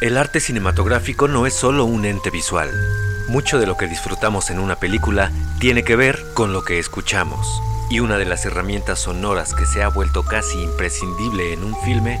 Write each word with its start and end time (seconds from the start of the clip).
El 0.00 0.16
arte 0.16 0.38
cinematográfico 0.38 1.26
no 1.26 1.44
es 1.44 1.54
solo 1.54 1.84
un 1.84 2.04
ente 2.04 2.30
visual. 2.30 2.70
Mucho 3.26 3.58
de 3.58 3.66
lo 3.66 3.76
que 3.76 3.88
disfrutamos 3.88 4.48
en 4.48 4.60
una 4.60 4.76
película 4.76 5.32
tiene 5.58 5.82
que 5.82 5.96
ver 5.96 6.16
con 6.34 6.52
lo 6.52 6.62
que 6.62 6.78
escuchamos. 6.78 7.60
Y 7.90 7.98
una 7.98 8.16
de 8.16 8.24
las 8.24 8.44
herramientas 8.46 9.00
sonoras 9.00 9.54
que 9.54 9.66
se 9.66 9.82
ha 9.82 9.88
vuelto 9.88 10.22
casi 10.22 10.62
imprescindible 10.62 11.52
en 11.52 11.64
un 11.64 11.74
filme 11.82 12.20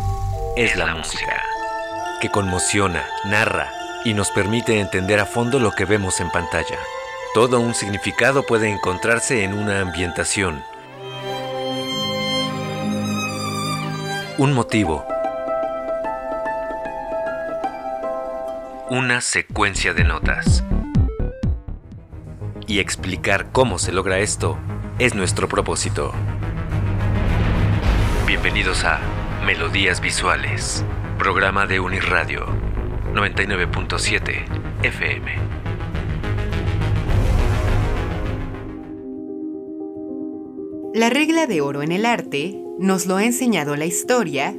es 0.56 0.74
la, 0.74 0.92
música, 0.92 1.40
que 2.20 2.30
conmociona, 2.30 3.06
narra 3.26 3.70
y 4.04 4.12
nos 4.12 4.32
permite 4.32 4.80
entender 4.80 5.20
a 5.20 5.26
fondo 5.26 5.60
lo 5.60 5.70
que 5.70 5.84
vemos 5.84 6.18
en 6.18 6.32
pantalla. 6.32 6.78
Todo 7.32 7.60
un 7.60 7.76
significado 7.76 8.44
puede 8.44 8.68
encontrarse 8.68 9.44
en 9.44 9.54
una 9.54 9.82
ambientación, 9.82 10.64
un 14.36 14.52
motivo, 14.52 15.04
una 18.90 19.20
secuencia 19.20 19.92
de 19.92 20.04
notas. 20.04 20.64
Y 22.66 22.78
explicar 22.78 23.52
cómo 23.52 23.78
se 23.78 23.92
logra 23.92 24.18
esto 24.18 24.58
es 24.98 25.14
nuestro 25.14 25.46
propósito. 25.46 26.12
Bienvenidos 28.26 28.84
a 28.84 29.00
Melodías 29.44 30.00
Visuales, 30.00 30.84
programa 31.18 31.66
de 31.66 31.80
Unirradio 31.80 32.46
99.7 33.12 34.44
FM. 34.82 35.32
La 40.94 41.10
regla 41.10 41.46
de 41.46 41.60
oro 41.60 41.82
en 41.82 41.92
el 41.92 42.06
arte, 42.06 42.58
nos 42.78 43.04
lo 43.04 43.16
ha 43.16 43.24
enseñado 43.24 43.76
la 43.76 43.84
historia, 43.84 44.54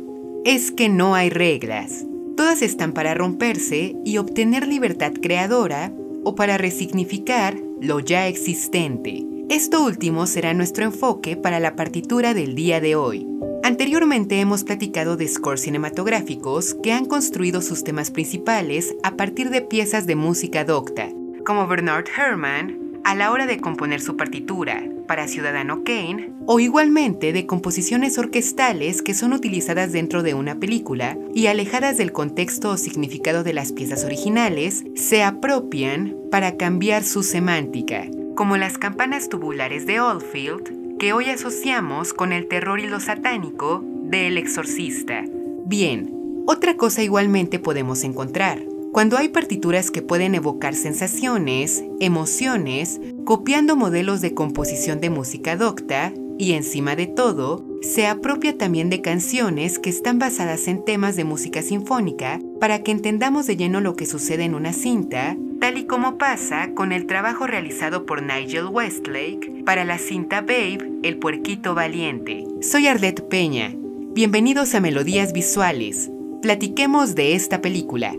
es 0.45 0.71
que 0.71 0.87
no 0.87 1.15
hay 1.15 1.31
reglas. 1.31 2.05
Todas 2.39 2.61
están 2.61 2.93
para 2.93 3.13
romperse 3.13 3.97
y 4.05 4.17
obtener 4.17 4.65
libertad 4.65 5.11
creadora 5.21 5.91
o 6.23 6.35
para 6.35 6.57
resignificar 6.57 7.57
lo 7.81 7.99
ya 7.99 8.27
existente. 8.29 9.25
Esto 9.49 9.83
último 9.83 10.25
será 10.25 10.53
nuestro 10.53 10.85
enfoque 10.85 11.35
para 11.35 11.59
la 11.59 11.75
partitura 11.75 12.33
del 12.33 12.55
día 12.55 12.79
de 12.79 12.95
hoy. 12.95 13.27
Anteriormente 13.61 14.39
hemos 14.39 14.63
platicado 14.63 15.17
de 15.17 15.27
scores 15.27 15.63
cinematográficos 15.63 16.75
que 16.75 16.93
han 16.93 17.07
construido 17.07 17.61
sus 17.61 17.83
temas 17.83 18.09
principales 18.09 18.95
a 19.03 19.17
partir 19.17 19.49
de 19.49 19.59
piezas 19.59 20.05
de 20.05 20.15
música 20.15 20.63
docta, 20.63 21.09
como 21.45 21.67
Bernard 21.67 22.05
Herrmann 22.07 23.01
a 23.03 23.15
la 23.15 23.33
hora 23.33 23.47
de 23.47 23.59
componer 23.59 23.99
su 23.99 24.15
partitura 24.15 24.88
para 25.09 25.27
Ciudadano 25.27 25.83
Kane, 25.83 26.29
o 26.45 26.59
igualmente 26.59 27.33
de 27.33 27.47
composiciones 27.47 28.19
orquestales 28.19 29.01
que 29.01 29.15
son 29.15 29.33
utilizadas 29.33 29.91
dentro 29.91 30.21
de 30.21 30.35
una 30.35 30.59
película 30.59 31.17
y 31.33 31.47
alejadas 31.47 31.97
del 31.97 32.11
contexto 32.11 32.69
o 32.69 32.77
significado 32.77 33.43
de 33.43 33.53
las 33.53 33.71
piezas 33.71 34.05
originales, 34.05 34.83
se 34.95 35.23
apropian 35.23 36.15
para 36.29 36.57
cambiar 36.57 37.03
su 37.03 37.23
semántica, 37.23 38.05
como 38.35 38.55
las 38.55 38.77
campanas 38.77 39.29
tubulares 39.29 39.87
de 39.87 39.99
Oldfield, 39.99 40.97
que 40.99 41.11
hoy 41.11 41.25
asociamos 41.31 42.13
con 42.13 42.31
el 42.31 42.47
terror 42.47 42.79
y 42.79 42.85
lo 42.85 42.99
satánico 42.99 43.83
de 44.03 44.27
El 44.27 44.37
Exorcista. 44.37 45.23
Bien, 45.65 46.13
otra 46.45 46.77
cosa 46.77 47.01
igualmente 47.01 47.57
podemos 47.57 48.03
encontrar. 48.03 48.61
Cuando 48.91 49.17
hay 49.17 49.29
partituras 49.29 49.91
que 49.91 50.01
pueden 50.01 50.33
evocar 50.33 50.73
sensaciones, 50.73 51.83
emociones, 51.99 52.99
copiando 53.23 53.75
modelos 53.75 54.19
de 54.19 54.33
composición 54.33 54.99
de 54.99 55.11
música 55.11 55.55
docta, 55.55 56.11
y 56.39 56.53
encima 56.53 56.95
de 56.95 57.05
todo, 57.05 57.65
se 57.81 58.07
apropia 58.07 58.57
también 58.57 58.89
de 58.89 59.01
canciones 59.01 59.77
que 59.77 59.89
están 59.89 60.19
basadas 60.19 60.67
en 60.69 60.83
temas 60.85 61.17
de 61.17 61.25
música 61.25 61.61
sinfónica 61.61 62.39
para 62.59 62.81
que 62.81 62.91
entendamos 62.91 63.45
de 63.45 63.57
lleno 63.57 63.81
lo 63.81 63.95
que 63.95 64.05
sucede 64.05 64.45
en 64.45 64.55
una 64.55 64.71
cinta, 64.71 65.35
tal 65.59 65.77
y 65.77 65.83
como 65.83 66.17
pasa 66.17 66.71
con 66.73 66.93
el 66.93 67.05
trabajo 67.05 67.45
realizado 67.45 68.05
por 68.05 68.23
Nigel 68.23 68.67
Westlake 68.67 69.63
para 69.65 69.83
la 69.83 69.97
cinta 69.97 70.39
Babe, 70.41 70.89
El 71.03 71.17
Puerquito 71.17 71.75
Valiente. 71.75 72.45
Soy 72.61 72.87
Arlette 72.87 73.21
Peña. 73.21 73.75
Bienvenidos 74.13 74.73
a 74.75 74.79
Melodías 74.79 75.33
Visuales. 75.33 76.09
Platiquemos 76.41 77.15
de 77.15 77.35
esta 77.35 77.61
película. 77.61 78.15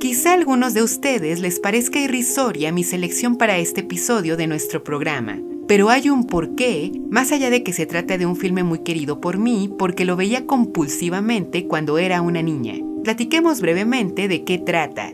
Quizá 0.00 0.30
a 0.30 0.32
algunos 0.32 0.72
de 0.72 0.82
ustedes 0.82 1.40
les 1.40 1.60
parezca 1.60 2.00
irrisoria 2.00 2.72
mi 2.72 2.84
selección 2.84 3.36
para 3.36 3.58
este 3.58 3.82
episodio 3.82 4.38
de 4.38 4.46
nuestro 4.46 4.82
programa, 4.82 5.38
pero 5.68 5.90
hay 5.90 6.08
un 6.08 6.24
porqué, 6.24 6.90
más 7.10 7.32
allá 7.32 7.50
de 7.50 7.62
que 7.62 7.74
se 7.74 7.84
trata 7.84 8.16
de 8.16 8.24
un 8.24 8.34
filme 8.34 8.62
muy 8.62 8.78
querido 8.78 9.20
por 9.20 9.36
mí 9.36 9.70
porque 9.78 10.06
lo 10.06 10.16
veía 10.16 10.46
compulsivamente 10.46 11.66
cuando 11.66 11.98
era 11.98 12.22
una 12.22 12.40
niña. 12.40 12.76
Platiquemos 13.04 13.60
brevemente 13.60 14.26
de 14.26 14.42
qué 14.42 14.56
trata. 14.56 15.12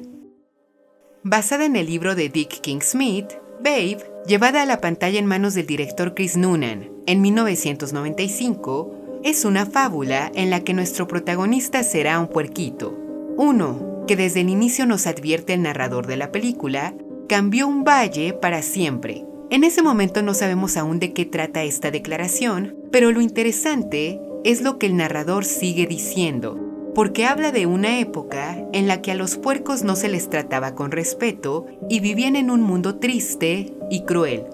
Basada 1.25 1.65
en 1.65 1.75
el 1.75 1.87
libro 1.87 2.15
de 2.15 2.29
Dick 2.29 2.61
King 2.61 2.81
Smith, 2.81 3.27
Babe, 3.59 3.99
llevada 4.29 4.63
a 4.63 4.67
la 4.67 4.81
pantalla 4.81 5.19
en 5.19 5.27
manos 5.27 5.55
del 5.55 5.67
director 5.67 6.15
Chris 6.15 6.37
Noonan 6.37 6.91
en 7.09 7.21
1995, 7.23 9.21
es 9.25 9.45
una 9.45 9.67
fábula 9.67 10.31
en 10.37 10.51
la 10.51 10.61
que 10.61 10.75
nuestro 10.75 11.09
protagonista 11.09 11.83
será 11.83 12.21
un 12.21 12.29
puerquito. 12.29 12.97
Uno, 13.37 13.96
que 14.07 14.17
desde 14.17 14.41
el 14.41 14.49
inicio 14.49 14.87
nos 14.87 15.07
advierte 15.07 15.55
el 15.55 15.63
narrador 15.63 16.07
de 16.07 16.17
la 16.17 16.33
película, 16.33 16.95
cambió 17.29 17.67
un 17.67 17.85
valle 17.85 18.33
para 18.33 18.63
siempre. 18.63 19.25
En 19.51 19.65
ese 19.65 19.83
momento 19.83 20.23
no 20.23 20.35
sabemos 20.35 20.77
aún 20.77 20.99
de 20.99 21.13
qué 21.13 21.25
trata 21.25 21.63
esta 21.63 21.91
declaración, 21.91 22.77
pero 22.91 23.13
lo 23.13 23.21
interesante 23.21 24.21
es 24.45 24.63
lo 24.63 24.79
que 24.79 24.87
el 24.87 24.97
narrador 24.97 25.45
sigue 25.45 25.87
diciendo, 25.87 26.59
porque 26.95 27.27
habla 27.27 27.53
de 27.53 27.67
una 27.67 27.99
época 27.99 28.57
en 28.73 28.87
la 28.89 29.03
que 29.03 29.13
a 29.13 29.17
los 29.17 29.37
puercos 29.37 29.83
no 29.83 29.97
se 29.97 30.09
les 30.09 30.31
trataba 30.31 30.75
con 30.75 30.91
respeto 30.91 31.67
y 31.89 32.01
vivían 32.01 32.37
en 32.37 32.51
un 32.51 32.61
mundo 32.63 32.99
triste 32.99 33.75
y 33.91 34.03
cruel. 34.03 34.45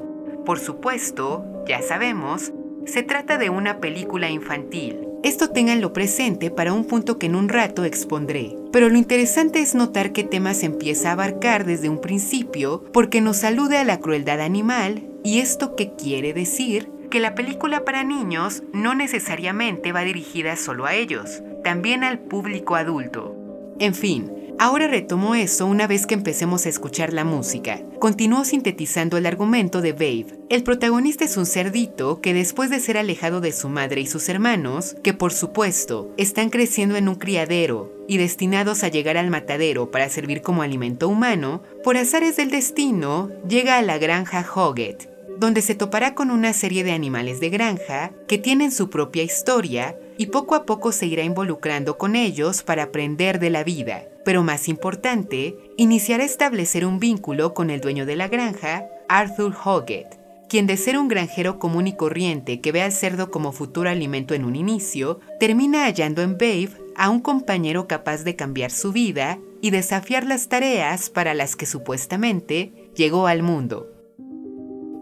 Por 0.44 0.58
supuesto, 0.58 1.44
ya 1.66 1.80
sabemos, 1.82 2.52
se 2.84 3.02
trata 3.02 3.38
de 3.38 3.48
una 3.48 3.80
película 3.80 4.28
infantil, 4.28 5.11
esto 5.22 5.50
ténganlo 5.50 5.92
presente 5.92 6.50
para 6.50 6.72
un 6.72 6.84
punto 6.84 7.18
que 7.18 7.26
en 7.26 7.36
un 7.36 7.48
rato 7.48 7.84
expondré. 7.84 8.56
Pero 8.72 8.88
lo 8.88 8.96
interesante 8.96 9.60
es 9.60 9.74
notar 9.74 10.12
qué 10.12 10.24
temas 10.24 10.62
empieza 10.62 11.10
a 11.10 11.12
abarcar 11.12 11.64
desde 11.64 11.88
un 11.88 12.00
principio 12.00 12.84
porque 12.92 13.20
nos 13.20 13.44
alude 13.44 13.78
a 13.78 13.84
la 13.84 14.00
crueldad 14.00 14.40
animal 14.40 15.04
y 15.22 15.38
esto 15.38 15.76
qué 15.76 15.92
quiere 15.94 16.32
decir 16.32 16.90
que 17.10 17.20
la 17.20 17.34
película 17.34 17.84
para 17.84 18.04
niños 18.04 18.62
no 18.72 18.94
necesariamente 18.94 19.92
va 19.92 20.02
dirigida 20.02 20.56
solo 20.56 20.86
a 20.86 20.94
ellos, 20.94 21.42
también 21.62 22.04
al 22.04 22.18
público 22.18 22.74
adulto. 22.74 23.36
En 23.78 23.94
fin, 23.94 24.30
Ahora 24.58 24.86
retomo 24.86 25.34
eso 25.34 25.66
una 25.66 25.86
vez 25.86 26.06
que 26.06 26.14
empecemos 26.14 26.66
a 26.66 26.68
escuchar 26.68 27.12
la 27.12 27.24
música. 27.24 27.80
Continúo 27.98 28.44
sintetizando 28.44 29.16
el 29.16 29.26
argumento 29.26 29.80
de 29.80 29.92
Babe. 29.92 30.38
El 30.48 30.62
protagonista 30.62 31.24
es 31.24 31.36
un 31.36 31.46
cerdito 31.46 32.20
que 32.20 32.34
después 32.34 32.70
de 32.70 32.80
ser 32.80 32.96
alejado 32.96 33.40
de 33.40 33.52
su 33.52 33.68
madre 33.68 34.00
y 34.02 34.06
sus 34.06 34.28
hermanos, 34.28 34.96
que 35.02 35.14
por 35.14 35.32
supuesto 35.32 36.12
están 36.16 36.50
creciendo 36.50 36.96
en 36.96 37.08
un 37.08 37.16
criadero 37.16 37.92
y 38.06 38.18
destinados 38.18 38.84
a 38.84 38.88
llegar 38.88 39.16
al 39.16 39.30
matadero 39.30 39.90
para 39.90 40.08
servir 40.08 40.42
como 40.42 40.62
alimento 40.62 41.08
humano, 41.08 41.62
por 41.82 41.96
azares 41.96 42.36
del 42.36 42.50
destino 42.50 43.30
llega 43.48 43.78
a 43.78 43.82
la 43.82 43.98
granja 43.98 44.46
Hoggett, 44.54 45.08
donde 45.38 45.62
se 45.62 45.74
topará 45.74 46.14
con 46.14 46.30
una 46.30 46.52
serie 46.52 46.84
de 46.84 46.92
animales 46.92 47.40
de 47.40 47.50
granja 47.50 48.12
que 48.28 48.38
tienen 48.38 48.70
su 48.70 48.90
propia 48.90 49.22
historia 49.22 49.96
y 50.18 50.26
poco 50.26 50.54
a 50.54 50.64
poco 50.64 50.92
se 50.92 51.06
irá 51.06 51.22
involucrando 51.22 51.98
con 51.98 52.16
ellos 52.16 52.62
para 52.62 52.84
aprender 52.84 53.38
de 53.38 53.50
la 53.50 53.64
vida. 53.64 54.04
Pero 54.24 54.42
más 54.42 54.68
importante, 54.68 55.56
iniciará 55.76 56.22
a 56.22 56.26
establecer 56.26 56.84
un 56.84 56.98
vínculo 56.98 57.54
con 57.54 57.70
el 57.70 57.80
dueño 57.80 58.06
de 58.06 58.16
la 58.16 58.28
granja, 58.28 58.86
Arthur 59.08 59.54
Hoggett, 59.64 60.18
quien 60.48 60.66
de 60.66 60.76
ser 60.76 60.98
un 60.98 61.08
granjero 61.08 61.58
común 61.58 61.86
y 61.86 61.96
corriente 61.96 62.60
que 62.60 62.72
ve 62.72 62.82
al 62.82 62.92
cerdo 62.92 63.30
como 63.30 63.52
futuro 63.52 63.88
alimento 63.88 64.34
en 64.34 64.44
un 64.44 64.54
inicio, 64.54 65.20
termina 65.40 65.84
hallando 65.84 66.22
en 66.22 66.32
Babe 66.32 66.70
a 66.96 67.10
un 67.10 67.20
compañero 67.20 67.88
capaz 67.88 68.22
de 68.24 68.36
cambiar 68.36 68.70
su 68.70 68.92
vida 68.92 69.38
y 69.60 69.70
desafiar 69.70 70.26
las 70.26 70.48
tareas 70.48 71.08
para 71.08 71.34
las 71.34 71.56
que 71.56 71.66
supuestamente 71.66 72.90
llegó 72.94 73.26
al 73.26 73.42
mundo. 73.42 73.88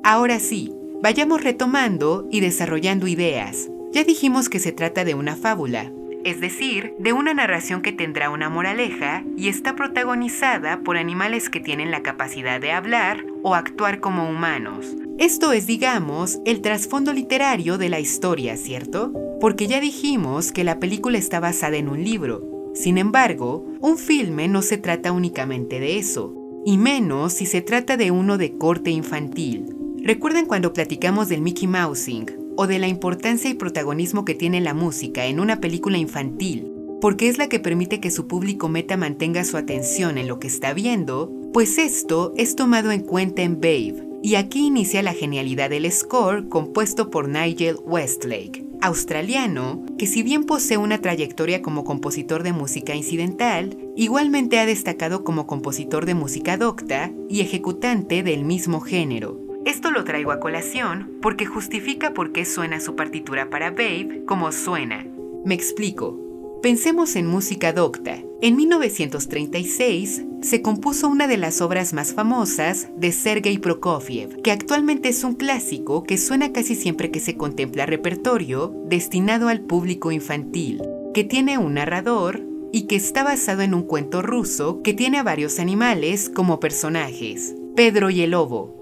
Ahora 0.05 0.39
sí, 0.39 0.73
vayamos 1.03 1.43
retomando 1.43 2.29
y 2.31 2.41
desarrollando 2.41 3.07
ideas. 3.07 3.69
Ya 3.93 4.05
dijimos 4.05 4.49
que 4.49 4.61
se 4.61 4.71
trata 4.71 5.05
de 5.05 5.15
una 5.15 5.35
fábula, 5.35 5.91
es 6.23 6.41
decir, 6.41 6.95
de 7.01 7.13
una 7.13 7.35
narración 7.35 7.83
que 7.83 7.91
tendrá 7.91 8.31
una 8.31 8.49
moraleja 8.49 9.25
y 9.37 9.49
está 9.49 9.75
protagonizada 9.75 10.83
por 10.83 10.97
animales 10.97 11.51
que 11.51 11.59
tienen 11.59 11.91
la 11.91 12.03
capacidad 12.03 12.61
de 12.61 12.71
hablar 12.71 13.25
o 13.43 13.57
actuar 13.57 13.99
como 13.99 14.31
humanos. 14.31 14.95
Esto 15.19 15.53
es, 15.53 15.67
digamos, 15.67 16.39
el 16.45 16.61
trasfondo 16.61 17.13
literario 17.13 17.79
de 17.79 17.89
la 17.89 17.99
historia, 17.99 18.57
¿cierto? 18.57 19.13
Porque 19.41 19.67
ya 19.67 19.81
dijimos 19.81 20.53
que 20.53 20.63
la 20.63 20.79
película 20.79 21.19
está 21.19 21.41
basada 21.41 21.77
en 21.77 21.89
un 21.89 22.05
libro. 22.05 22.71
Sin 22.75 22.97
embargo, 22.97 23.67
un 23.81 23.99
filme 23.99 24.47
no 24.47 24.63
se 24.63 24.79
trata 24.79 25.11
únicamente 25.11 25.81
de 25.81 25.99
eso, 25.99 26.33
y 26.65 26.79
menos 26.79 27.33
si 27.33 27.45
se 27.45 27.61
trata 27.61 27.97
de 27.97 28.13
uno 28.13 28.39
de 28.39 28.57
corte 28.57 28.91
infantil. 28.91 29.75
¿Recuerden 30.05 30.47
cuando 30.47 30.73
platicamos 30.73 31.29
del 31.29 31.41
Mickey 31.41 31.67
Mousing 31.67 32.50
o 32.61 32.67
de 32.67 32.79
la 32.79 32.89
importancia 32.89 33.49
y 33.49 33.55
protagonismo 33.55 34.27
que 34.27 34.35
tiene 34.35 34.61
la 34.61 34.75
música 34.75 35.25
en 35.25 35.41
una 35.41 35.63
película 35.63 35.97
infantil, 35.97 36.71
porque 37.01 37.31
es 37.31 37.39
la 37.39 37.49
que 37.49 37.59
permite 37.59 38.01
que 38.01 38.11
su 38.11 38.27
público 38.27 38.69
meta 38.69 38.99
mantenga 38.99 39.45
su 39.45 39.57
atención 39.57 40.19
en 40.19 40.29
lo 40.29 40.39
que 40.39 40.49
está 40.49 40.75
viendo, 40.75 41.33
pues 41.55 41.79
esto 41.79 42.35
es 42.37 42.57
tomado 42.57 42.93
en 42.93 43.01
cuenta 43.01 43.41
en 43.41 43.63
Babe, 43.63 44.07
y 44.23 44.35
aquí 44.35 44.67
inicia 44.67 45.03
la 45.03 45.15
genialidad 45.15 45.71
del 45.71 45.91
score 45.91 46.51
compuesto 46.51 47.09
por 47.09 47.31
Nigel 47.31 47.79
Westlake, 47.83 48.67
australiano 48.83 49.83
que 49.97 50.07
si 50.07 50.23
bien 50.23 50.45
posee 50.45 50.77
una 50.77 50.99
trayectoria 50.99 51.63
como 51.63 51.83
compositor 51.83 52.43
de 52.43 52.53
música 52.53 52.95
incidental, 52.95 53.79
igualmente 53.97 54.59
ha 54.59 54.67
destacado 54.67 55.25
como 55.25 55.47
compositor 55.47 56.05
de 56.05 56.13
música 56.13 56.59
docta 56.59 57.11
y 57.27 57.41
ejecutante 57.41 58.23
del 58.23 58.45
mismo 58.45 58.83
género. 58.83 59.50
Esto 59.67 59.91
lo 59.91 60.05
traigo 60.05 60.33
a 60.33 60.41
colación 60.41 61.19
porque 61.21 61.45
justifica 61.45 62.15
por 62.15 62.33
qué 62.33 62.45
suena 62.45 62.81
su 62.81 62.97
partitura 62.97 63.51
para 63.51 63.71
Babe 63.71 64.23
como 64.27 64.53
suena. 64.53 65.07
Me 65.45 65.55
explico. 65.55 66.19
Pensemos 66.63 67.15
en 67.17 67.27
música 67.27 67.73
docta. 67.73 68.19
En 68.41 68.57
1936 68.57 70.25
se 70.41 70.63
compuso 70.63 71.09
una 71.09 71.27
de 71.27 71.37
las 71.37 71.61
obras 71.61 71.93
más 71.93 72.15
famosas 72.15 72.89
de 72.97 73.13
Sergei 73.13 73.59
Prokofiev, 73.59 74.41
que 74.43 74.51
actualmente 74.51 75.11
es 75.11 75.25
un 75.25 75.35
clásico 75.35 76.05
que 76.05 76.17
suena 76.17 76.53
casi 76.53 76.75
siempre 76.75 77.11
que 77.11 77.21
se 77.21 77.37
contempla 77.37 77.85
repertorio 77.85 78.75
destinado 78.87 79.49
al 79.49 79.61
público 79.61 80.11
infantil, 80.11 80.83
que 81.13 81.25
tiene 81.25 81.59
un 81.59 81.75
narrador 81.75 82.43
y 82.73 82.83
que 82.83 82.97
está 82.97 83.25
basado 83.25 83.63
en 83.63 83.75
un 83.75 83.83
cuento 83.83 84.23
ruso 84.23 84.83
que 84.83 84.95
tiene 84.95 85.19
a 85.19 85.23
varios 85.23 85.59
animales 85.59 86.31
como 86.31 86.61
personajes. 86.61 87.55
Pedro 87.77 88.11
y 88.11 88.23
el 88.23 88.33
Lobo, 88.33 88.80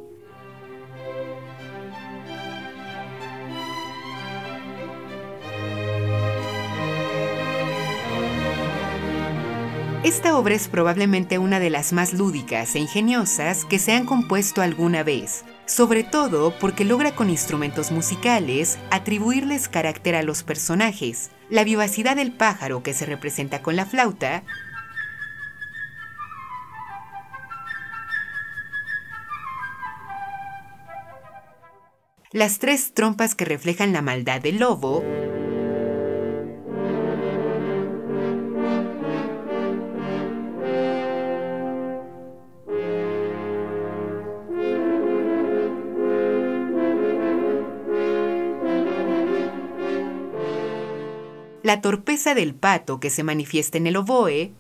Esta 10.08 10.38
obra 10.38 10.54
es 10.54 10.68
probablemente 10.68 11.36
una 11.36 11.60
de 11.60 11.68
las 11.68 11.92
más 11.92 12.14
lúdicas 12.14 12.74
e 12.74 12.78
ingeniosas 12.78 13.66
que 13.66 13.78
se 13.78 13.92
han 13.92 14.06
compuesto 14.06 14.62
alguna 14.62 15.02
vez, 15.02 15.44
sobre 15.66 16.02
todo 16.02 16.58
porque 16.58 16.86
logra 16.86 17.14
con 17.14 17.28
instrumentos 17.28 17.92
musicales 17.92 18.78
atribuirles 18.90 19.68
carácter 19.68 20.14
a 20.14 20.22
los 20.22 20.42
personajes, 20.42 21.30
la 21.50 21.62
vivacidad 21.62 22.16
del 22.16 22.32
pájaro 22.32 22.82
que 22.82 22.94
se 22.94 23.04
representa 23.04 23.60
con 23.60 23.76
la 23.76 23.84
flauta, 23.84 24.44
las 32.32 32.58
tres 32.58 32.94
trompas 32.94 33.34
que 33.34 33.44
reflejan 33.44 33.92
la 33.92 34.00
maldad 34.00 34.40
del 34.40 34.58
lobo, 34.58 35.04
la 51.68 51.82
torpeza 51.82 52.34
del 52.34 52.54
pato 52.54 52.98
que 52.98 53.10
se 53.10 53.22
manifiesta 53.22 53.76
en 53.76 53.86
el 53.86 53.96
oboe, 53.96 54.54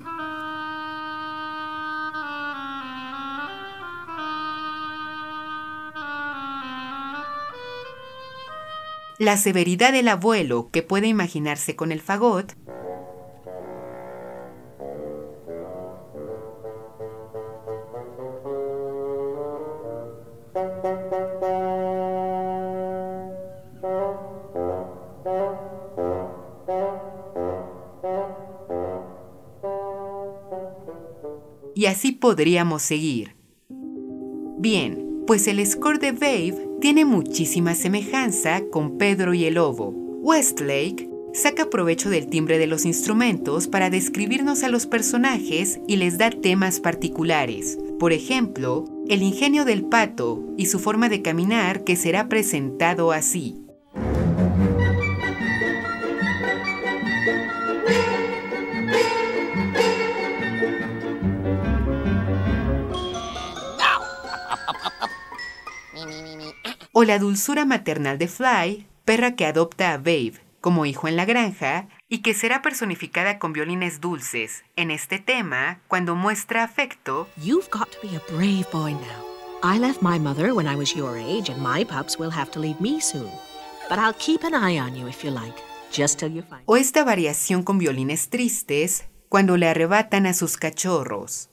la 9.18 9.38
severidad 9.38 9.92
del 9.92 10.08
abuelo 10.08 10.68
que 10.70 10.82
puede 10.82 11.06
imaginarse 11.06 11.76
con 11.76 11.92
el 11.92 12.02
fagot, 12.02 12.52
podríamos 32.38 32.82
seguir. 32.82 33.34
Bien, 34.58 35.24
pues 35.26 35.48
el 35.48 35.66
score 35.66 35.98
de 35.98 36.12
Babe 36.12 36.68
tiene 36.80 37.04
muchísima 37.04 37.74
semejanza 37.74 38.62
con 38.70 38.96
Pedro 38.96 39.34
y 39.34 39.44
el 39.46 39.54
Lobo. 39.54 39.88
Westlake 40.22 41.10
saca 41.34 41.68
provecho 41.68 42.10
del 42.10 42.28
timbre 42.28 42.58
de 42.58 42.68
los 42.68 42.84
instrumentos 42.84 43.66
para 43.66 43.90
describirnos 43.90 44.62
a 44.62 44.68
los 44.68 44.86
personajes 44.86 45.80
y 45.88 45.96
les 45.96 46.16
da 46.16 46.30
temas 46.30 46.78
particulares. 46.78 47.76
Por 47.98 48.12
ejemplo, 48.12 48.84
el 49.08 49.24
ingenio 49.24 49.64
del 49.64 49.86
pato 49.86 50.44
y 50.56 50.66
su 50.66 50.78
forma 50.78 51.08
de 51.08 51.22
caminar 51.22 51.82
que 51.82 51.96
será 51.96 52.28
presentado 52.28 53.10
así. 53.10 53.67
O 66.92 67.04
la 67.04 67.18
dulzura 67.18 67.64
maternal 67.64 68.18
de 68.18 68.28
Fly, 68.28 68.86
perra 69.04 69.36
que 69.36 69.46
adopta 69.46 69.92
a 69.92 69.98
Babe 69.98 70.34
como 70.60 70.86
hijo 70.86 71.08
en 71.08 71.16
la 71.16 71.24
granja 71.24 71.88
y 72.08 72.18
que 72.18 72.34
será 72.34 72.62
personificada 72.62 73.38
con 73.38 73.52
violines 73.52 74.00
dulces 74.00 74.64
en 74.76 74.90
este 74.90 75.18
tema 75.18 75.80
cuando 75.88 76.14
muestra 76.14 76.64
afecto. 76.64 77.28
You've 77.36 77.68
got 77.70 77.88
to 77.90 77.98
be 78.02 78.16
a 78.16 78.22
brave 78.30 78.66
boy 78.72 78.92
now. 78.92 79.24
I 79.62 79.78
left 79.78 80.02
my 80.02 80.18
mother 80.18 80.52
when 80.52 80.66
I 80.66 80.76
was 80.76 80.94
your 80.94 81.16
age 81.16 81.50
and 81.50 81.60
my 81.62 81.84
pups 81.84 82.18
will 82.18 82.30
have 82.30 82.50
to 82.52 82.60
leave 82.60 82.80
me 82.80 83.00
soon. 83.00 83.30
But 83.88 83.98
I'll 83.98 84.14
keep 84.14 84.44
an 84.44 84.54
eye 84.54 84.78
on 84.78 84.94
you 84.94 85.08
if 85.08 85.24
you 85.24 85.30
like, 85.30 85.56
just 85.90 86.18
till 86.18 86.30
you 86.30 86.42
find. 86.42 86.62
O 86.66 86.76
esta 86.76 87.04
variación 87.04 87.62
con 87.62 87.78
violines 87.78 88.28
tristes 88.28 89.04
cuando 89.28 89.56
le 89.56 89.68
arrebatan 89.68 90.26
a 90.26 90.34
sus 90.34 90.56
cachorros. 90.56 91.47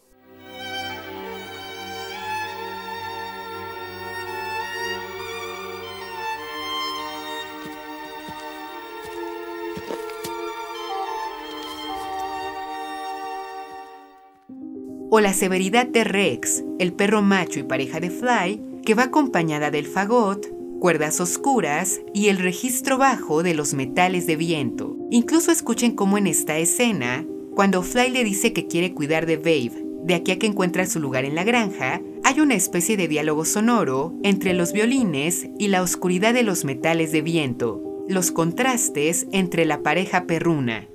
O 15.16 15.22
la 15.22 15.32
severidad 15.32 15.88
de 15.88 16.04
Rex, 16.04 16.66
el 16.78 16.92
perro 16.92 17.22
macho 17.22 17.58
y 17.62 17.64
pareja 17.64 18.02
de 18.02 18.10
Fly, 18.10 18.62
que 18.84 18.96
va 18.96 19.04
acompañada 19.04 19.72
del 19.72 19.86
fagot, 19.86 20.46
cuerdas 20.82 21.22
oscuras 21.22 22.02
y 22.14 22.28
el 22.28 22.38
registro 22.38 22.98
bajo 22.98 23.42
de 23.42 23.54
los 23.54 23.74
metales 23.74 24.28
de 24.28 24.36
viento. 24.36 24.98
Incluso 25.12 25.54
escuchen 25.54 25.94
cómo 25.94 26.18
en 26.18 26.28
esta 26.28 26.58
escena, 26.58 27.26
cuando 27.56 27.82
Fly 27.82 28.10
le 28.10 28.26
dice 28.26 28.52
que 28.52 28.68
quiere 28.68 28.94
cuidar 28.94 29.26
de 29.26 29.38
Babe, 29.38 29.86
de 30.04 30.16
aquí 30.16 30.34
a 30.34 30.38
que 30.38 30.48
encuentra 30.48 30.86
su 30.86 31.00
lugar 31.00 31.24
en 31.24 31.36
la 31.36 31.46
granja, 31.46 32.02
hay 32.26 32.42
una 32.42 32.56
especie 32.56 32.98
de 32.98 33.08
diálogo 33.08 33.46
sonoro 33.46 34.14
entre 34.22 34.54
los 34.54 34.74
violines 34.74 35.48
y 35.58 35.70
la 35.70 35.82
oscuridad 35.82 36.34
de 36.34 36.44
los 36.44 36.66
metales 36.66 37.14
de 37.14 37.22
viento, 37.22 38.04
los 38.10 38.32
contrastes 38.32 39.28
entre 39.32 39.64
la 39.64 39.82
pareja 39.82 40.26
perruna. 40.26 40.90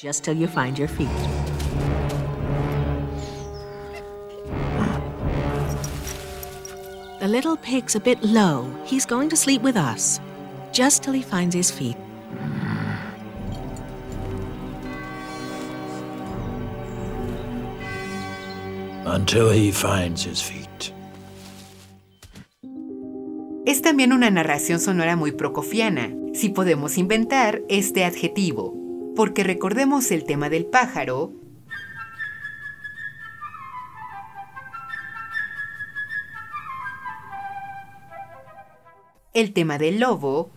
Just 0.00 0.28
you 0.28 0.46
find 0.46 0.76
your 0.76 0.88
feet. 0.88 1.43
The 7.24 7.30
little 7.30 7.56
pig's 7.56 7.96
a 7.96 8.00
bit 8.00 8.22
low. 8.22 8.68
He's 8.84 9.06
going 9.06 9.30
to 9.30 9.36
sleep 9.36 9.62
with 9.62 9.78
us, 9.78 10.20
just 10.74 11.02
till 11.02 11.14
he 11.14 11.22
finds 11.22 11.54
his 11.54 11.70
feet. 11.72 11.96
Until 19.06 19.50
he 19.50 19.72
finds 19.72 20.22
his 20.26 20.42
feet. 20.42 20.92
Es 23.64 23.80
también 23.80 24.12
una 24.12 24.28
narración 24.30 24.78
sonora 24.78 25.16
muy 25.16 25.32
procofiana, 25.32 26.10
si 26.34 26.50
podemos 26.50 26.98
inventar 26.98 27.62
este 27.70 28.04
adjetivo, 28.04 28.74
porque 29.16 29.44
recordemos 29.44 30.10
el 30.10 30.24
tema 30.24 30.50
del 30.50 30.66
pájaro, 30.66 31.32
el 39.34 39.52
tema 39.52 39.78
del 39.78 39.98
lobo, 39.98 40.50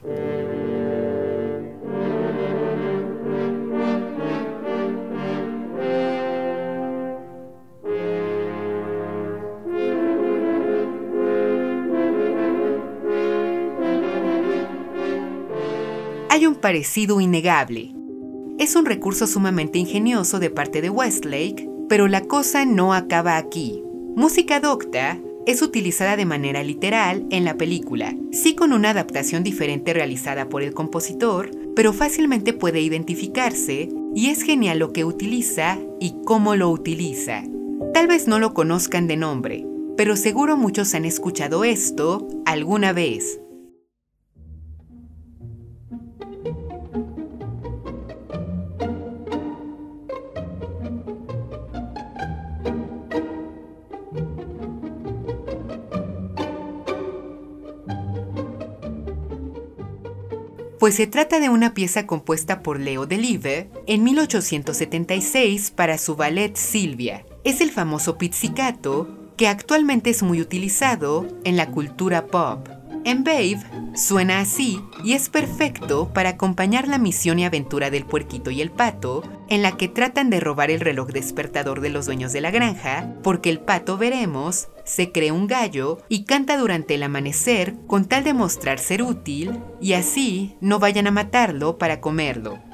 hay 16.30 16.46
un 16.46 16.54
parecido 16.56 17.20
innegable. 17.20 17.96
Es 18.60 18.76
un 18.76 18.86
recurso 18.86 19.26
sumamente 19.26 19.80
ingenioso 19.80 20.40
de 20.40 20.52
parte 20.52 20.82
de 20.82 20.92
Westlake, 20.92 21.68
pero 21.90 22.08
la 22.08 22.22
cosa 22.22 22.66
no 22.66 22.94
acaba 22.94 23.38
aquí. 23.38 23.82
Música 24.16 24.60
docta 24.60 25.20
es 25.48 25.62
utilizada 25.62 26.18
de 26.18 26.26
manera 26.26 26.62
literal 26.62 27.26
en 27.32 27.46
la 27.46 27.58
película, 27.58 28.14
sí 28.34 28.54
con 28.54 28.74
una 28.74 28.90
adaptación 28.90 29.44
diferente 29.44 29.94
realizada 29.94 30.50
por 30.50 30.62
el 30.62 30.74
compositor, 30.74 31.50
pero 31.74 31.94
fácilmente 31.94 32.52
puede 32.52 32.82
identificarse 32.82 33.88
y 34.14 34.28
es 34.28 34.44
genial 34.44 34.80
lo 34.80 34.92
que 34.92 35.06
utiliza 35.06 35.80
y 36.02 36.16
cómo 36.26 36.56
lo 36.56 36.70
utiliza. 36.70 37.44
Tal 37.94 38.08
vez 38.08 38.28
no 38.28 38.40
lo 38.40 38.54
conozcan 38.54 39.08
de 39.08 39.16
nombre, 39.16 39.66
pero 39.96 40.18
seguro 40.18 40.58
muchos 40.58 40.94
han 40.94 41.06
escuchado 41.06 41.64
esto 41.64 42.28
alguna 42.46 42.92
vez. 42.92 43.40
Pues 60.88 60.96
se 60.96 61.06
trata 61.06 61.42
de 61.42 61.50
una 61.50 61.74
pieza 61.74 62.08
compuesta 62.08 62.64
por 62.64 62.80
Leo 62.80 63.06
Delibes 63.06 63.66
en 63.88 64.06
1876 64.06 65.72
para 65.72 65.98
su 65.98 66.16
ballet 66.16 66.56
Silvia. 66.56 67.26
Es 67.44 67.60
el 67.60 67.72
famoso 67.72 68.18
pizzicato 68.18 69.34
que 69.36 69.50
actualmente 69.50 70.12
es 70.12 70.24
muy 70.24 70.40
utilizado 70.40 71.28
en 71.44 71.58
la 71.58 71.72
cultura 71.72 72.28
pop. 72.28 72.70
En 73.08 73.24
Babe 73.24 73.62
suena 73.96 74.42
así 74.42 74.82
y 75.02 75.14
es 75.14 75.30
perfecto 75.30 76.12
para 76.14 76.32
acompañar 76.32 76.90
la 76.90 76.98
misión 76.98 77.40
y 77.40 77.46
aventura 77.46 77.90
del 77.90 78.06
puerquito 78.06 78.52
y 78.52 78.60
el 78.60 78.70
pato, 78.70 79.24
en 79.48 79.62
la 79.62 79.78
que 79.78 79.88
tratan 79.88 80.30
de 80.30 80.42
robar 80.42 80.72
el 80.72 80.82
reloj 80.82 81.08
despertador 81.08 81.80
de 81.80 81.90
los 81.90 82.06
dueños 82.06 82.34
de 82.34 82.42
la 82.42 82.52
granja, 82.52 83.14
porque 83.24 83.50
el 83.50 83.62
pato, 83.62 83.98
veremos, 83.98 84.68
se 84.84 85.14
cree 85.14 85.32
un 85.32 85.48
gallo 85.48 86.00
y 86.10 86.26
canta 86.26 86.58
durante 86.58 86.96
el 86.96 87.04
amanecer 87.04 87.76
con 87.88 88.04
tal 88.10 88.26
de 88.26 88.34
mostrar 88.34 88.78
ser 88.78 89.02
útil 89.02 89.58
y 89.80 89.94
así 89.94 90.58
no 90.60 90.78
vayan 90.78 91.08
a 91.08 91.12
matarlo 91.12 91.78
para 91.78 92.02
comerlo. 92.02 92.67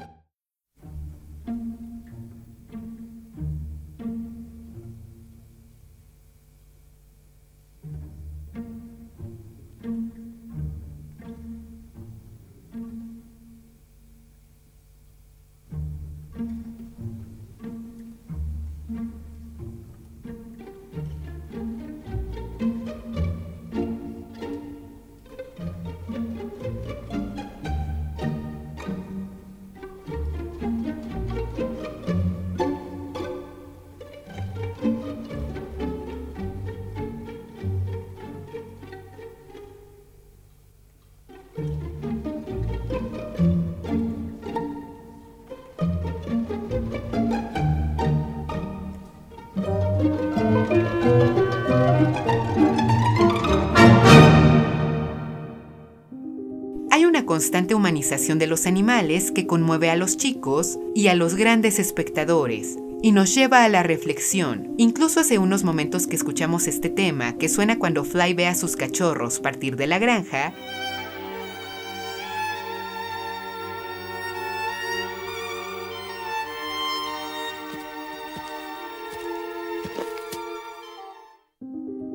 Constante 57.34 57.74
humanización 57.74 58.38
de 58.38 58.46
los 58.46 58.64
animales 58.64 59.32
que 59.32 59.44
conmueve 59.44 59.90
a 59.90 59.96
los 59.96 60.16
chicos 60.16 60.78
y 60.94 61.08
a 61.08 61.16
los 61.16 61.34
grandes 61.34 61.80
espectadores 61.80 62.76
y 63.02 63.10
nos 63.10 63.34
lleva 63.34 63.64
a 63.64 63.68
la 63.68 63.82
reflexión. 63.82 64.72
Incluso 64.78 65.18
hace 65.18 65.38
unos 65.38 65.64
momentos 65.64 66.06
que 66.06 66.14
escuchamos 66.14 66.68
este 66.68 66.90
tema, 66.90 67.36
que 67.36 67.48
suena 67.48 67.80
cuando 67.80 68.04
Fly 68.04 68.34
ve 68.34 68.46
a 68.46 68.54
sus 68.54 68.76
cachorros 68.76 69.40
partir 69.40 69.74
de 69.74 69.88
la 69.88 69.98
granja, 69.98 70.54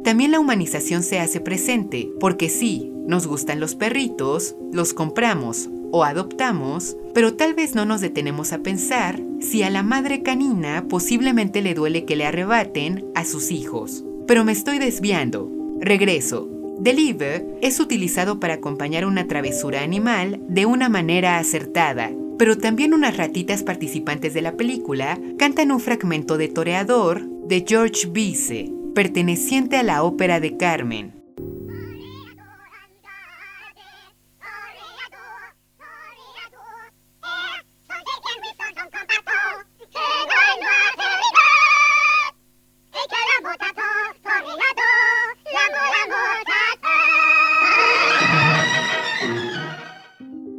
También 0.09 0.31
la 0.31 0.39
humanización 0.39 1.03
se 1.03 1.19
hace 1.19 1.39
presente, 1.39 2.09
porque 2.19 2.49
sí, 2.49 2.91
nos 3.05 3.27
gustan 3.27 3.59
los 3.59 3.75
perritos, 3.75 4.55
los 4.73 4.95
compramos 4.95 5.69
o 5.91 6.03
adoptamos, 6.03 6.97
pero 7.13 7.35
tal 7.35 7.53
vez 7.53 7.75
no 7.75 7.85
nos 7.85 8.01
detenemos 8.01 8.51
a 8.51 8.63
pensar 8.63 9.21
si 9.39 9.61
a 9.61 9.69
la 9.69 9.83
madre 9.83 10.23
canina 10.23 10.87
posiblemente 10.89 11.61
le 11.61 11.75
duele 11.75 12.05
que 12.05 12.15
le 12.15 12.25
arrebaten 12.25 13.05
a 13.13 13.23
sus 13.23 13.51
hijos. 13.51 14.03
Pero 14.25 14.43
me 14.43 14.51
estoy 14.51 14.79
desviando. 14.79 15.47
Regreso. 15.79 16.49
Deliver 16.79 17.45
es 17.61 17.79
utilizado 17.79 18.39
para 18.39 18.55
acompañar 18.55 19.05
una 19.05 19.27
travesura 19.27 19.83
animal 19.83 20.41
de 20.49 20.65
una 20.65 20.89
manera 20.89 21.37
acertada, 21.37 22.09
pero 22.39 22.57
también 22.57 22.95
unas 22.95 23.15
ratitas 23.15 23.61
participantes 23.61 24.33
de 24.33 24.41
la 24.41 24.57
película 24.57 25.19
cantan 25.37 25.71
un 25.71 25.79
fragmento 25.79 26.39
de 26.39 26.47
Toreador 26.47 27.29
de 27.47 27.63
George 27.67 28.07
Bise, 28.07 28.78
perteneciente 28.93 29.77
a 29.77 29.83
la 29.83 30.03
ópera 30.03 30.39
de 30.39 30.57
Carmen. 30.57 31.19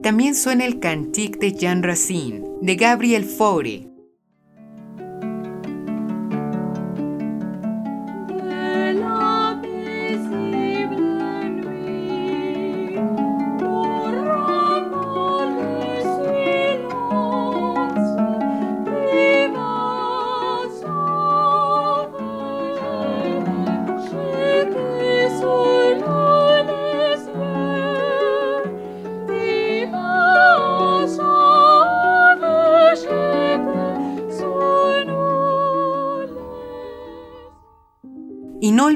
También 0.03 0.35
suena 0.35 0.65
el 0.65 0.81
Cantique 0.81 1.39
de 1.39 1.53
Jean 1.53 1.83
Racine, 1.83 2.43
de 2.63 2.75
Gabriel 2.75 3.25
Fauré, 3.25 3.90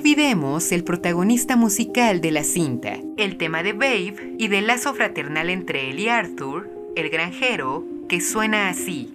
olvidemos 0.04 0.70
el 0.70 0.84
protagonista 0.84 1.56
musical 1.56 2.20
de 2.20 2.30
la 2.30 2.44
cinta, 2.44 2.98
el 3.16 3.38
tema 3.38 3.62
de 3.62 3.72
Babe 3.72 4.34
y 4.38 4.48
del 4.48 4.66
lazo 4.66 4.92
fraternal 4.92 5.48
entre 5.48 5.88
él 5.88 5.98
y 5.98 6.10
Arthur, 6.10 6.68
el 6.94 7.08
granjero, 7.08 7.86
que 8.06 8.20
suena 8.20 8.68
así. 8.68 9.14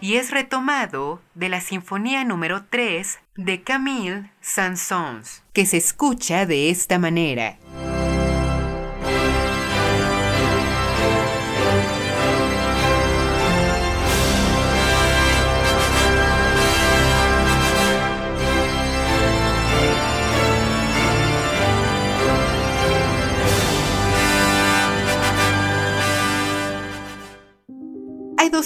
y 0.00 0.16
es 0.16 0.30
retomado 0.30 1.22
de 1.34 1.48
la 1.48 1.60
Sinfonía 1.60 2.24
número 2.24 2.64
3 2.68 3.21
de 3.36 3.56
Camille 3.56 4.30
Saint-Saëns, 4.42 5.42
que 5.54 5.64
se 5.64 5.78
escucha 5.78 6.44
de 6.44 6.68
esta 6.68 6.98
manera. 6.98 7.56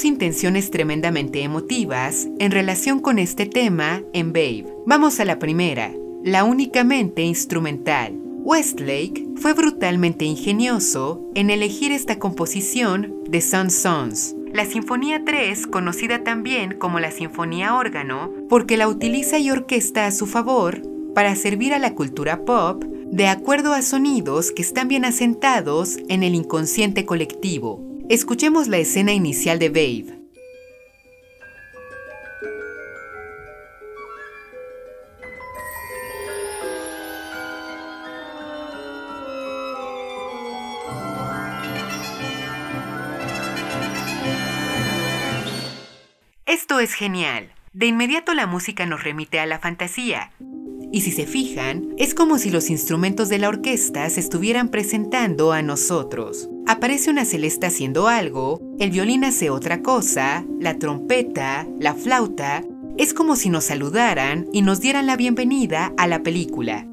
Intenciones 0.04 0.70
tremendamente 0.70 1.42
emotivas 1.42 2.28
en 2.38 2.50
relación 2.50 3.00
con 3.00 3.18
este 3.18 3.46
tema 3.46 4.02
en 4.12 4.32
Babe. 4.32 4.66
Vamos 4.86 5.20
a 5.20 5.24
la 5.24 5.38
primera, 5.38 5.92
la 6.22 6.44
únicamente 6.44 7.22
instrumental. 7.22 8.14
Westlake 8.42 9.26
fue 9.36 9.54
brutalmente 9.54 10.24
ingenioso 10.24 11.28
en 11.34 11.50
elegir 11.50 11.92
esta 11.92 12.18
composición 12.18 13.14
de 13.28 13.40
Sun 13.40 13.70
Sons, 13.70 14.36
la 14.52 14.64
Sinfonía 14.64 15.22
3, 15.24 15.66
conocida 15.66 16.24
también 16.24 16.78
como 16.78 16.98
la 16.98 17.10
Sinfonía 17.10 17.74
órgano, 17.74 18.32
porque 18.48 18.76
la 18.76 18.88
utiliza 18.88 19.38
y 19.38 19.50
orquesta 19.50 20.06
a 20.06 20.12
su 20.12 20.26
favor 20.26 20.80
para 21.14 21.34
servir 21.34 21.74
a 21.74 21.78
la 21.78 21.94
cultura 21.94 22.44
pop 22.44 22.82
de 22.84 23.26
acuerdo 23.26 23.72
a 23.74 23.82
sonidos 23.82 24.52
que 24.52 24.62
están 24.62 24.88
bien 24.88 25.04
asentados 25.04 25.98
en 26.08 26.22
el 26.22 26.34
inconsciente 26.34 27.04
colectivo. 27.04 27.82
Escuchemos 28.08 28.68
la 28.68 28.78
escena 28.78 29.12
inicial 29.12 29.58
de 29.58 29.68
Babe. 29.68 30.16
Esto 46.46 46.78
es 46.78 46.94
genial. 46.94 47.52
De 47.72 47.86
inmediato 47.86 48.34
la 48.34 48.46
música 48.46 48.86
nos 48.86 49.02
remite 49.02 49.40
a 49.40 49.46
la 49.46 49.58
fantasía. 49.58 50.30
Y 50.96 51.02
si 51.02 51.12
se 51.12 51.26
fijan, 51.26 51.90
es 51.98 52.14
como 52.14 52.38
si 52.38 52.48
los 52.48 52.70
instrumentos 52.70 53.28
de 53.28 53.36
la 53.36 53.50
orquesta 53.50 54.08
se 54.08 54.18
estuvieran 54.18 54.70
presentando 54.70 55.52
a 55.52 55.60
nosotros. 55.60 56.48
Aparece 56.66 57.10
una 57.10 57.26
celesta 57.26 57.66
haciendo 57.66 58.08
algo, 58.08 58.62
el 58.80 58.92
violín 58.92 59.22
hace 59.22 59.50
otra 59.50 59.82
cosa, 59.82 60.46
la 60.58 60.78
trompeta, 60.78 61.66
la 61.78 61.92
flauta. 61.92 62.64
Es 62.96 63.12
como 63.12 63.36
si 63.36 63.50
nos 63.50 63.64
saludaran 63.64 64.46
y 64.54 64.62
nos 64.62 64.80
dieran 64.80 65.06
la 65.06 65.16
bienvenida 65.16 65.92
a 65.98 66.06
la 66.06 66.22
película. 66.22 66.86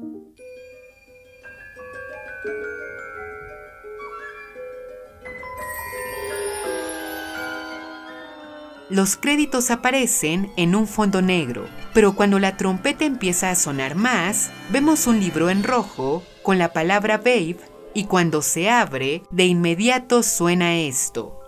Los 8.90 9.16
créditos 9.16 9.70
aparecen 9.70 10.50
en 10.58 10.74
un 10.74 10.86
fondo 10.86 11.22
negro, 11.22 11.66
pero 11.94 12.14
cuando 12.14 12.38
la 12.38 12.56
trompeta 12.56 13.04
empieza 13.04 13.50
a 13.50 13.54
sonar 13.54 13.94
más, 13.94 14.50
vemos 14.68 15.06
un 15.06 15.20
libro 15.20 15.48
en 15.48 15.62
rojo 15.62 16.22
con 16.42 16.58
la 16.58 16.72
palabra 16.72 17.18
Babe 17.18 17.56
y 17.94 18.04
cuando 18.04 18.42
se 18.42 18.68
abre, 18.68 19.22
de 19.30 19.46
inmediato 19.46 20.22
suena 20.22 20.76
esto. 20.76 21.40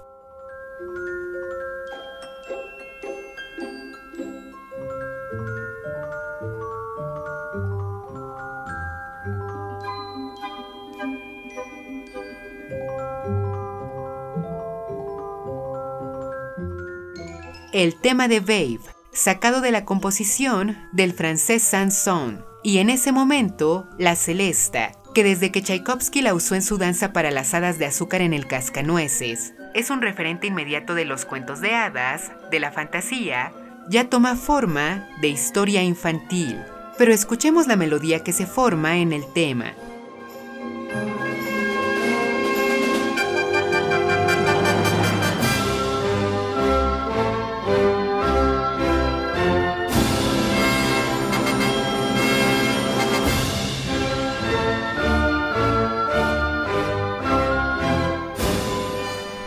el 17.77 17.95
tema 17.95 18.27
de 18.27 18.41
Babe, 18.41 18.96
sacado 19.17 19.61
de 19.61 19.73
la 19.73 19.85
composición 19.85 20.77
del 20.93 21.13
francés 21.13 21.63
Sanson, 21.63 22.45
y 22.63 22.79
en 22.79 22.91
ese 22.91 23.13
momento, 23.13 23.89
la 23.99 24.15
celesta, 24.15 24.93
que 25.15 25.25
desde 25.25 25.51
que 25.51 25.63
Tchaikovsky 25.63 26.21
la 26.21 26.35
usó 26.35 26.55
en 26.55 26.63
su 26.63 26.77
danza 26.79 27.13
para 27.13 27.31
las 27.31 27.55
hadas 27.55 27.79
de 27.79 27.87
azúcar 27.87 28.21
en 28.21 28.35
el 28.35 28.47
cascanueces, 28.47 29.55
es 29.75 29.91
un 29.91 30.03
referente 30.03 30.47
inmediato 30.47 30.95
de 30.95 31.07
los 31.07 31.25
cuentos 31.25 31.61
de 31.61 31.75
hadas, 31.75 32.31
de 32.51 32.61
la 32.61 32.73
fantasía, 32.73 33.53
ya 33.89 34.11
toma 34.11 34.37
forma 34.37 35.09
de 35.21 35.29
historia 35.29 35.83
infantil. 35.83 36.59
Pero 36.99 37.13
escuchemos 37.13 37.67
la 37.67 37.77
melodía 37.77 38.23
que 38.23 38.33
se 38.33 38.47
forma 38.47 38.99
en 38.99 39.13
el 39.13 39.25
tema. 39.33 39.73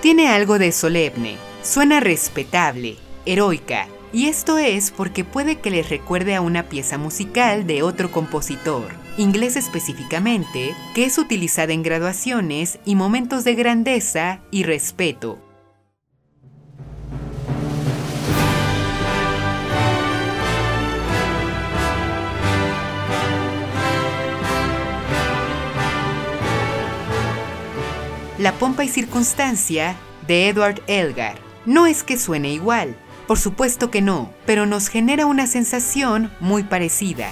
Tiene 0.09 0.27
algo 0.27 0.57
de 0.57 0.71
solemne, 0.71 1.35
suena 1.61 1.99
respetable, 1.99 2.95
heroica, 3.27 3.87
y 4.11 4.25
esto 4.25 4.57
es 4.57 4.89
porque 4.89 5.23
puede 5.23 5.59
que 5.59 5.69
les 5.69 5.87
recuerde 5.87 6.33
a 6.33 6.41
una 6.41 6.63
pieza 6.63 6.97
musical 6.97 7.67
de 7.67 7.83
otro 7.83 8.09
compositor, 8.09 8.87
inglés 9.19 9.55
específicamente, 9.55 10.73
que 10.95 11.05
es 11.05 11.19
utilizada 11.19 11.73
en 11.73 11.83
graduaciones 11.83 12.79
y 12.85 12.95
momentos 12.95 13.43
de 13.43 13.53
grandeza 13.53 14.39
y 14.49 14.63
respeto. 14.63 15.37
La 28.39 28.53
pompa 28.53 28.85
y 28.85 28.87
circunstancia 28.87 29.97
de 30.25 30.47
Edward 30.47 30.81
Elgar. 30.87 31.37
No 31.65 31.87
es 31.87 32.03
que 32.03 32.17
suene 32.17 32.53
igual, 32.53 32.95
por 33.27 33.37
supuesto 33.37 33.91
que 33.91 34.01
no, 34.01 34.31
pero 34.45 34.65
nos 34.65 34.87
genera 34.87 35.25
una 35.25 35.45
sensación 35.45 36.31
muy 36.39 36.63
parecida. 36.63 37.31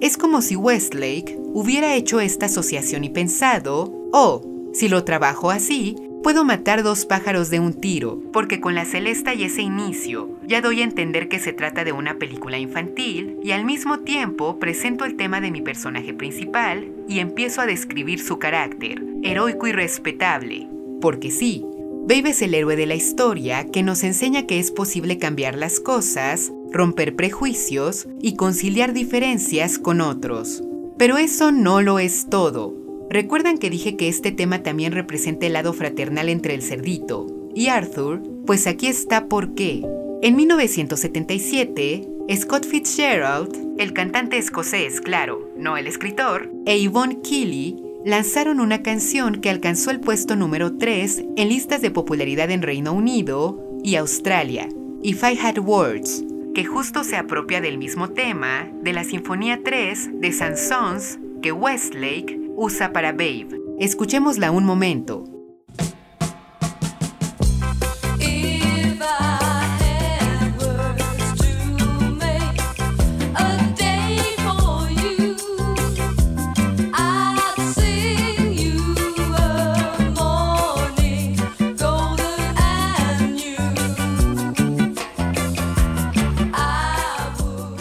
Es 0.00 0.16
como 0.16 0.40
si 0.40 0.56
Westlake 0.56 1.36
hubiera 1.52 1.94
hecho 1.94 2.20
esta 2.20 2.46
asociación 2.46 3.04
y 3.04 3.10
pensado, 3.10 3.92
oh, 4.14 4.70
si 4.72 4.88
lo 4.88 5.04
trabajo 5.04 5.50
así, 5.50 5.96
Puedo 6.26 6.44
matar 6.44 6.82
dos 6.82 7.06
pájaros 7.06 7.50
de 7.50 7.60
un 7.60 7.72
tiro, 7.72 8.20
porque 8.32 8.60
con 8.60 8.74
la 8.74 8.84
celesta 8.84 9.32
y 9.32 9.44
ese 9.44 9.62
inicio 9.62 10.28
ya 10.44 10.60
doy 10.60 10.80
a 10.80 10.84
entender 10.84 11.28
que 11.28 11.38
se 11.38 11.52
trata 11.52 11.84
de 11.84 11.92
una 11.92 12.18
película 12.18 12.58
infantil 12.58 13.36
y 13.44 13.52
al 13.52 13.64
mismo 13.64 14.00
tiempo 14.00 14.58
presento 14.58 15.04
el 15.04 15.14
tema 15.14 15.40
de 15.40 15.52
mi 15.52 15.60
personaje 15.60 16.14
principal 16.14 16.92
y 17.06 17.20
empiezo 17.20 17.60
a 17.60 17.66
describir 17.66 18.18
su 18.18 18.40
carácter, 18.40 19.04
heroico 19.22 19.68
y 19.68 19.72
respetable. 19.72 20.68
Porque 21.00 21.30
sí, 21.30 21.64
Babe 22.08 22.30
es 22.30 22.42
el 22.42 22.54
héroe 22.54 22.74
de 22.74 22.86
la 22.86 22.96
historia 22.96 23.64
que 23.70 23.84
nos 23.84 24.02
enseña 24.02 24.48
que 24.48 24.58
es 24.58 24.72
posible 24.72 25.18
cambiar 25.18 25.54
las 25.54 25.78
cosas, 25.78 26.50
romper 26.72 27.14
prejuicios 27.14 28.08
y 28.20 28.34
conciliar 28.34 28.94
diferencias 28.94 29.78
con 29.78 30.00
otros. 30.00 30.64
Pero 30.98 31.18
eso 31.18 31.52
no 31.52 31.82
lo 31.82 32.00
es 32.00 32.28
todo. 32.28 32.85
¿Recuerdan 33.08 33.58
que 33.58 33.70
dije 33.70 33.96
que 33.96 34.08
este 34.08 34.32
tema 34.32 34.62
también 34.62 34.92
representa 34.92 35.46
el 35.46 35.52
lado 35.52 35.72
fraternal 35.72 36.28
entre 36.28 36.54
el 36.54 36.62
cerdito 36.62 37.26
y 37.54 37.68
Arthur? 37.68 38.20
Pues 38.46 38.66
aquí 38.66 38.88
está 38.88 39.28
por 39.28 39.54
qué. 39.54 39.82
En 40.22 40.34
1977, 40.34 42.08
Scott 42.34 42.66
Fitzgerald, 42.66 43.76
el 43.78 43.92
cantante 43.92 44.38
escocés, 44.38 45.00
claro, 45.00 45.48
no 45.56 45.76
el 45.76 45.86
escritor, 45.86 46.50
e 46.66 46.80
Yvonne 46.80 47.20
Keely 47.22 47.76
lanzaron 48.04 48.60
una 48.60 48.82
canción 48.82 49.40
que 49.40 49.50
alcanzó 49.50 49.90
el 49.90 50.00
puesto 50.00 50.34
número 50.34 50.76
3 50.76 51.24
en 51.36 51.48
listas 51.48 51.82
de 51.82 51.90
popularidad 51.90 52.50
en 52.50 52.62
Reino 52.62 52.92
Unido 52.92 53.62
y 53.84 53.94
Australia, 53.96 54.68
If 55.02 55.22
I 55.22 55.38
Had 55.38 55.58
Words, 55.58 56.24
que 56.54 56.64
justo 56.64 57.04
se 57.04 57.16
apropia 57.16 57.60
del 57.60 57.78
mismo 57.78 58.10
tema 58.10 58.68
de 58.82 58.92
la 58.92 59.04
Sinfonía 59.04 59.60
3 59.62 60.20
de 60.20 60.32
Sansons 60.32 61.18
que 61.42 61.52
Westlake 61.52 62.45
usa 62.56 62.92
para 62.92 63.12
Babe. 63.12 63.60
Escuchémosla 63.78 64.50
un 64.50 64.64
momento. 64.64 65.24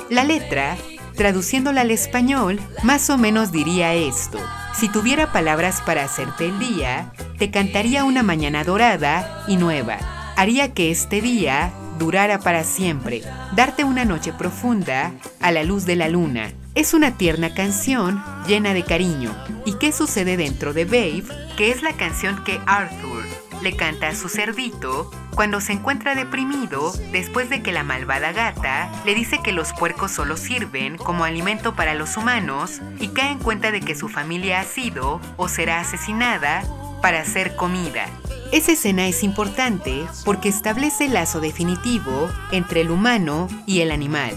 La 0.09 0.23
letra, 0.23 0.77
traduciéndola 1.17 1.81
al 1.81 1.91
español, 1.91 2.61
más 2.83 3.09
o 3.09 3.17
menos 3.17 3.51
diría 3.51 3.93
esto. 3.93 4.39
Si 4.77 4.89
tuviera 4.89 5.31
palabras 5.31 5.81
para 5.81 6.03
hacerte 6.03 6.47
el 6.47 6.59
día, 6.59 7.13
te 7.37 7.49
cantaría 7.49 8.03
una 8.03 8.23
mañana 8.23 8.65
dorada 8.65 9.45
y 9.47 9.55
nueva. 9.55 9.97
Haría 10.35 10.73
que 10.73 10.91
este 10.91 11.21
día 11.21 11.71
durara 11.97 12.39
para 12.39 12.65
siempre, 12.65 13.21
darte 13.55 13.85
una 13.85 14.03
noche 14.03 14.33
profunda 14.33 15.13
a 15.39 15.51
la 15.51 15.63
luz 15.63 15.85
de 15.85 15.95
la 15.95 16.09
luna, 16.09 16.51
Es 16.75 16.93
una 16.93 17.15
tierna 17.15 17.53
canción 17.53 18.21
llena 18.47 18.73
de 18.73 18.83
cariño. 18.83 19.33
¿Y 19.65 19.75
qué 19.75 19.93
sucede 19.93 20.35
dentro 20.35 20.73
de 20.73 20.83
Babe? 20.83 21.23
Que 21.55 21.71
es 21.71 21.81
la 21.81 21.93
canción 21.93 22.43
que 22.43 22.59
Arthur 22.65 23.23
le 23.61 23.75
canta 23.75 24.09
a 24.09 24.15
su 24.15 24.29
cerdito 24.29 25.11
cuando 25.35 25.59
se 25.61 25.73
encuentra 25.73 26.15
deprimido 26.15 26.93
después 27.11 27.49
de 27.49 27.61
que 27.61 27.71
la 27.71 27.83
malvada 27.83 28.31
gata 28.31 28.89
le 29.05 29.15
dice 29.15 29.39
que 29.43 29.51
los 29.51 29.73
puercos 29.73 30.11
solo 30.11 30.37
sirven 30.37 30.97
como 30.97 31.23
alimento 31.23 31.75
para 31.75 31.93
los 31.93 32.17
humanos 32.17 32.81
y 32.99 33.09
cae 33.09 33.31
en 33.31 33.39
cuenta 33.39 33.71
de 33.71 33.81
que 33.81 33.95
su 33.95 34.07
familia 34.07 34.61
ha 34.61 34.63
sido 34.63 35.19
o 35.37 35.47
será 35.49 35.79
asesinada 35.79 36.63
para 37.01 37.21
hacer 37.21 37.55
comida. 37.55 38.07
Esa 38.51 38.71
escena 38.71 39.07
es 39.07 39.23
importante 39.23 40.05
porque 40.23 40.49
establece 40.49 41.05
el 41.05 41.13
lazo 41.13 41.39
definitivo 41.41 42.29
entre 42.51 42.81
el 42.81 42.91
humano 42.91 43.47
y 43.65 43.81
el 43.81 43.91
animal. 43.91 44.33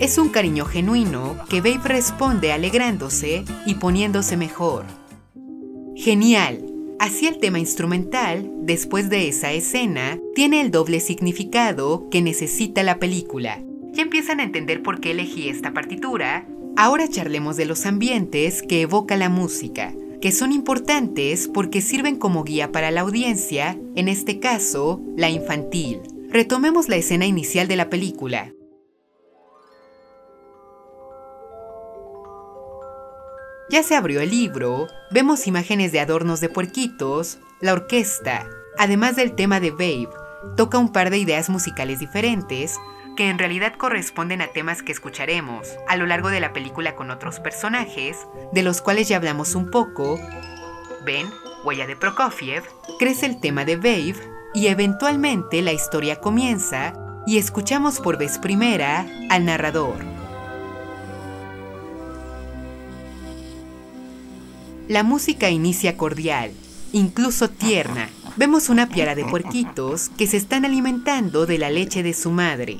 Es 0.00 0.16
un 0.18 0.28
cariño 0.28 0.64
genuino 0.64 1.36
que 1.48 1.60
Babe 1.60 1.80
responde 1.84 2.52
alegrándose 2.52 3.44
y 3.66 3.74
poniéndose 3.74 4.36
mejor. 4.36 4.84
Genial. 5.96 6.67
Así 6.98 7.26
el 7.26 7.38
tema 7.38 7.60
instrumental, 7.60 8.50
después 8.62 9.08
de 9.08 9.28
esa 9.28 9.52
escena, 9.52 10.18
tiene 10.34 10.60
el 10.60 10.70
doble 10.72 10.98
significado 10.98 12.08
que 12.10 12.22
necesita 12.22 12.82
la 12.82 12.98
película. 12.98 13.62
Ya 13.92 14.02
empiezan 14.02 14.40
a 14.40 14.44
entender 14.44 14.82
por 14.82 15.00
qué 15.00 15.12
elegí 15.12 15.48
esta 15.48 15.72
partitura. 15.72 16.48
Ahora 16.76 17.08
charlemos 17.08 17.56
de 17.56 17.66
los 17.66 17.86
ambientes 17.86 18.62
que 18.62 18.82
evoca 18.82 19.16
la 19.16 19.28
música, 19.28 19.94
que 20.20 20.32
son 20.32 20.52
importantes 20.52 21.48
porque 21.48 21.82
sirven 21.82 22.16
como 22.16 22.42
guía 22.42 22.72
para 22.72 22.90
la 22.90 23.02
audiencia, 23.02 23.78
en 23.94 24.08
este 24.08 24.40
caso, 24.40 25.00
la 25.16 25.30
infantil. 25.30 26.00
Retomemos 26.30 26.88
la 26.88 26.96
escena 26.96 27.26
inicial 27.26 27.68
de 27.68 27.76
la 27.76 27.90
película. 27.90 28.52
Ya 33.70 33.82
se 33.82 33.94
abrió 33.94 34.22
el 34.22 34.30
libro, 34.30 34.88
vemos 35.10 35.46
imágenes 35.46 35.92
de 35.92 36.00
adornos 36.00 36.40
de 36.40 36.48
puerquitos, 36.48 37.38
la 37.60 37.74
orquesta, 37.74 38.46
además 38.78 39.14
del 39.16 39.34
tema 39.34 39.60
de 39.60 39.70
Babe, 39.70 40.08
toca 40.56 40.78
un 40.78 40.90
par 40.90 41.10
de 41.10 41.18
ideas 41.18 41.50
musicales 41.50 41.98
diferentes 41.98 42.78
que 43.14 43.28
en 43.28 43.38
realidad 43.38 43.74
corresponden 43.76 44.40
a 44.40 44.46
temas 44.46 44.82
que 44.82 44.92
escucharemos 44.92 45.68
a 45.86 45.96
lo 45.96 46.06
largo 46.06 46.30
de 46.30 46.40
la 46.40 46.54
película 46.54 46.96
con 46.96 47.10
otros 47.10 47.40
personajes, 47.40 48.16
de 48.52 48.62
los 48.62 48.80
cuales 48.80 49.08
ya 49.08 49.16
hablamos 49.16 49.54
un 49.54 49.70
poco. 49.70 50.18
Ben, 51.04 51.26
huella 51.64 51.86
de 51.86 51.96
Prokofiev, 51.96 52.62
crece 52.98 53.26
el 53.26 53.38
tema 53.38 53.66
de 53.66 53.76
Babe 53.76 54.16
y 54.54 54.68
eventualmente 54.68 55.60
la 55.60 55.72
historia 55.72 56.20
comienza 56.20 56.94
y 57.26 57.36
escuchamos 57.36 58.00
por 58.00 58.16
vez 58.16 58.38
primera 58.38 59.04
al 59.28 59.44
narrador. 59.44 60.17
La 64.88 65.02
música 65.02 65.50
inicia 65.50 65.98
cordial, 65.98 66.52
incluso 66.92 67.50
tierna. 67.50 68.08
Vemos 68.36 68.70
una 68.70 68.88
piara 68.88 69.14
de 69.14 69.26
puerquitos 69.26 70.08
que 70.16 70.26
se 70.26 70.38
están 70.38 70.64
alimentando 70.64 71.44
de 71.44 71.58
la 71.58 71.68
leche 71.68 72.02
de 72.02 72.14
su 72.14 72.30
madre. 72.30 72.78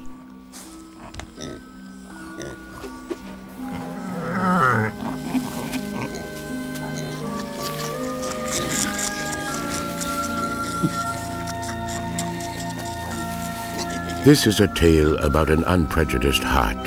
This 14.24 14.46
is 14.46 14.60
a 14.60 14.68
tale 14.68 15.18
about 15.18 15.50
an 15.50 15.62
unprejudiced 15.64 16.42
heart 16.42 16.78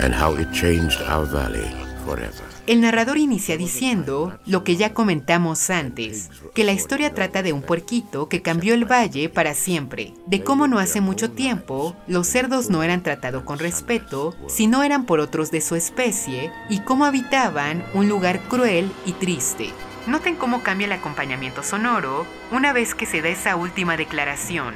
and 0.00 0.12
how 0.12 0.34
it 0.34 0.50
changed 0.52 1.00
our 1.02 1.24
valley 1.24 1.70
forever. 2.04 2.43
El 2.66 2.80
narrador 2.80 3.18
inicia 3.18 3.58
diciendo 3.58 4.38
lo 4.46 4.64
que 4.64 4.76
ya 4.76 4.94
comentamos 4.94 5.68
antes, 5.68 6.30
que 6.54 6.64
la 6.64 6.72
historia 6.72 7.12
trata 7.12 7.42
de 7.42 7.52
un 7.52 7.60
puerquito 7.60 8.30
que 8.30 8.40
cambió 8.40 8.72
el 8.72 8.90
valle 8.90 9.28
para 9.28 9.52
siempre, 9.52 10.14
de 10.26 10.42
cómo 10.42 10.66
no 10.66 10.78
hace 10.78 11.02
mucho 11.02 11.30
tiempo 11.30 11.94
los 12.06 12.26
cerdos 12.26 12.70
no 12.70 12.82
eran 12.82 13.02
tratados 13.02 13.42
con 13.42 13.58
respeto, 13.58 14.34
sino 14.48 14.82
eran 14.82 15.04
por 15.04 15.20
otros 15.20 15.50
de 15.50 15.60
su 15.60 15.74
especie, 15.74 16.50
y 16.70 16.80
cómo 16.80 17.04
habitaban 17.04 17.84
un 17.92 18.08
lugar 18.08 18.40
cruel 18.48 18.90
y 19.04 19.12
triste. 19.12 19.68
Noten 20.06 20.34
cómo 20.34 20.62
cambia 20.62 20.86
el 20.86 20.92
acompañamiento 20.92 21.62
sonoro 21.62 22.26
una 22.50 22.72
vez 22.72 22.94
que 22.94 23.04
se 23.04 23.20
da 23.20 23.28
esa 23.28 23.56
última 23.56 23.98
declaración. 23.98 24.72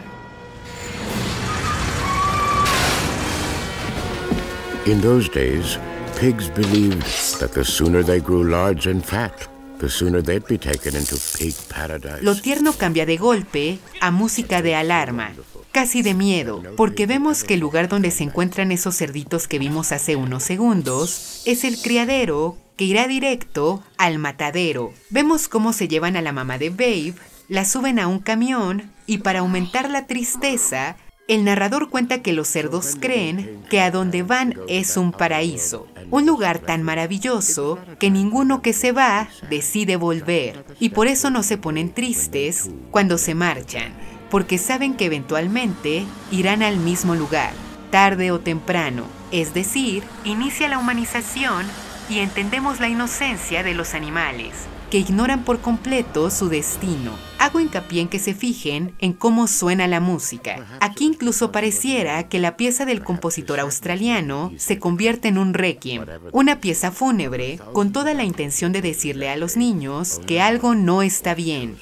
Pigs 6.19 6.51
believed 6.51 7.39
that 7.39 7.53
the 7.53 7.65
sooner 7.65 8.03
they 8.03 8.21
grew 8.21 8.43
large 8.43 8.91
and 8.91 9.05
fat, 9.05 9.33
the 9.79 9.89
sooner 9.89 10.21
they'd 10.21 10.47
be 10.49 10.59
taken 10.59 10.97
into 10.97 11.17
pig 11.39 11.55
paradise. 11.69 12.23
Lo 12.23 12.35
tierno 12.35 12.73
cambia 12.73 13.07
de 13.07 13.17
golpe 13.17 13.79
a 14.01 14.11
música 14.11 14.61
de 14.61 14.75
alarma, 14.75 15.33
casi 15.71 16.03
de 16.03 16.15
miedo, 16.15 16.61
porque 16.77 17.07
vemos 17.07 17.45
que 17.45 17.55
el 17.55 17.61
lugar 17.61 17.89
donde 17.89 18.11
se 18.11 18.25
encuentran 18.25 18.73
esos 18.73 18.97
cerditos 18.97 19.47
que 19.47 19.61
vimos 19.61 19.93
hace 19.93 20.17
unos 20.17 20.43
segundos 20.43 21.43
es 21.45 21.63
el 21.63 21.81
criadero 21.81 22.57
que 22.77 22.85
irá 22.85 23.07
directo 23.07 23.85
al 23.97 24.19
matadero. 24.19 24.93
Vemos 25.11 25.47
cómo 25.47 25.73
se 25.73 25.87
llevan 25.87 26.17
a 26.17 26.23
la 26.23 26.33
mamá 26.33 26.59
de 26.59 26.71
Babe, 26.71 27.15
la 27.47 27.65
suben 27.65 28.01
a 28.01 28.09
un 28.09 28.19
camión 28.19 28.91
y 29.07 29.19
para 29.19 29.41
aumentar 29.41 29.89
la 29.89 30.09
tristeza, 30.09 30.97
el 31.29 31.45
narrador 31.45 31.91
cuenta 31.91 32.23
que 32.23 32.33
los 32.33 32.49
cerdos 32.49 32.97
creen 32.99 33.63
que 33.69 33.83
a 33.83 33.91
donde 33.91 34.23
van 34.23 34.55
es 34.67 34.97
un 34.97 35.13
paraíso, 35.13 35.87
un 36.11 36.25
lugar 36.25 36.59
tan 36.59 36.83
maravilloso 36.83 37.79
que 38.01 38.11
ninguno 38.11 38.63
que 38.63 38.73
se 38.73 38.93
va 38.93 39.29
decide 39.51 39.97
volver, 39.97 40.65
y 40.81 40.89
por 40.89 41.07
eso 41.07 41.29
no 41.29 41.43
se 41.43 41.59
ponen 41.59 41.93
tristes 41.93 42.71
cuando 42.91 43.19
se 43.19 43.35
marchan, 43.35 43.93
porque 44.31 44.57
saben 44.57 44.95
que 44.95 45.05
eventualmente 45.05 46.07
irán 46.31 46.63
al 46.63 46.79
mismo 46.79 47.15
lugar, 47.15 47.53
tarde 47.91 48.31
o 48.31 48.41
temprano, 48.41 49.05
es 49.31 49.53
decir, 49.53 50.05
inicia 50.25 50.67
la 50.67 50.79
humanización 50.79 51.67
y 52.09 52.21
entendemos 52.21 52.81
la 52.81 52.89
inocencia 52.89 53.63
de 53.63 53.75
los 53.75 53.93
animales, 53.93 54.55
que 54.91 54.99
ignoran 54.99 55.45
por 55.45 55.61
completo 55.61 56.31
su 56.31 56.49
destino. 56.49 57.13
Hago 57.39 57.61
hincapié 57.61 58.03
en 58.03 58.09
que 58.09 58.19
se 58.19 58.35
fijen 58.35 58.95
en 58.99 59.13
cómo 59.13 59.47
suena 59.47 59.87
la 59.87 60.01
música. 60.01 60.67
Aquí 60.81 61.05
incluso 61.05 61.53
pareciera 61.53 62.29
que 62.29 62.39
la 62.39 62.57
pieza 62.57 62.85
del 62.85 63.03
compositor 63.03 63.61
australiano 63.61 64.53
se 64.57 64.79
convierte 64.79 65.29
en 65.29 65.39
un 65.39 65.55
requiem, 65.55 66.05
una 66.33 66.61
pieza 66.61 66.91
fúnebre 66.91 67.61
con 67.73 67.93
toda 67.93 68.15
la 68.15 68.25
intención 68.25 68.73
de 68.73 68.83
decirle 68.83 69.29
a 69.29 69.37
los 69.37 69.57
niños 69.57 70.21
que 70.27 70.41
algo 70.41 70.75
no 70.75 71.03
está 71.03 71.35
bien. 71.35 71.77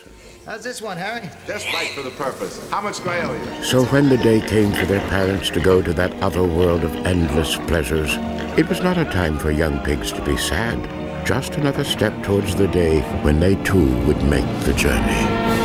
So 3.62 3.82
when 3.90 4.08
the 4.08 4.16
day 4.16 4.40
came 4.40 4.72
for 4.72 4.86
their 4.86 5.02
parents 5.08 5.50
to 5.50 5.60
go 5.60 5.82
to 5.82 5.92
that 5.94 6.12
other 6.22 6.42
world 6.42 6.84
of 6.84 6.94
endless 7.04 7.56
pleasures, 7.66 8.16
it 8.56 8.68
was 8.68 8.80
not 8.80 8.96
a 8.96 9.04
time 9.04 9.38
for 9.38 9.50
young 9.50 9.80
pigs 9.82 10.12
to 10.12 10.22
be 10.22 10.36
sad. 10.36 10.95
Just 11.26 11.56
another 11.56 11.82
step 11.82 12.22
towards 12.22 12.54
the 12.54 12.68
day 12.68 13.00
when 13.22 13.40
they 13.40 13.56
too 13.64 13.98
would 14.06 14.22
make 14.30 14.46
the 14.64 14.72
journey. 14.74 15.55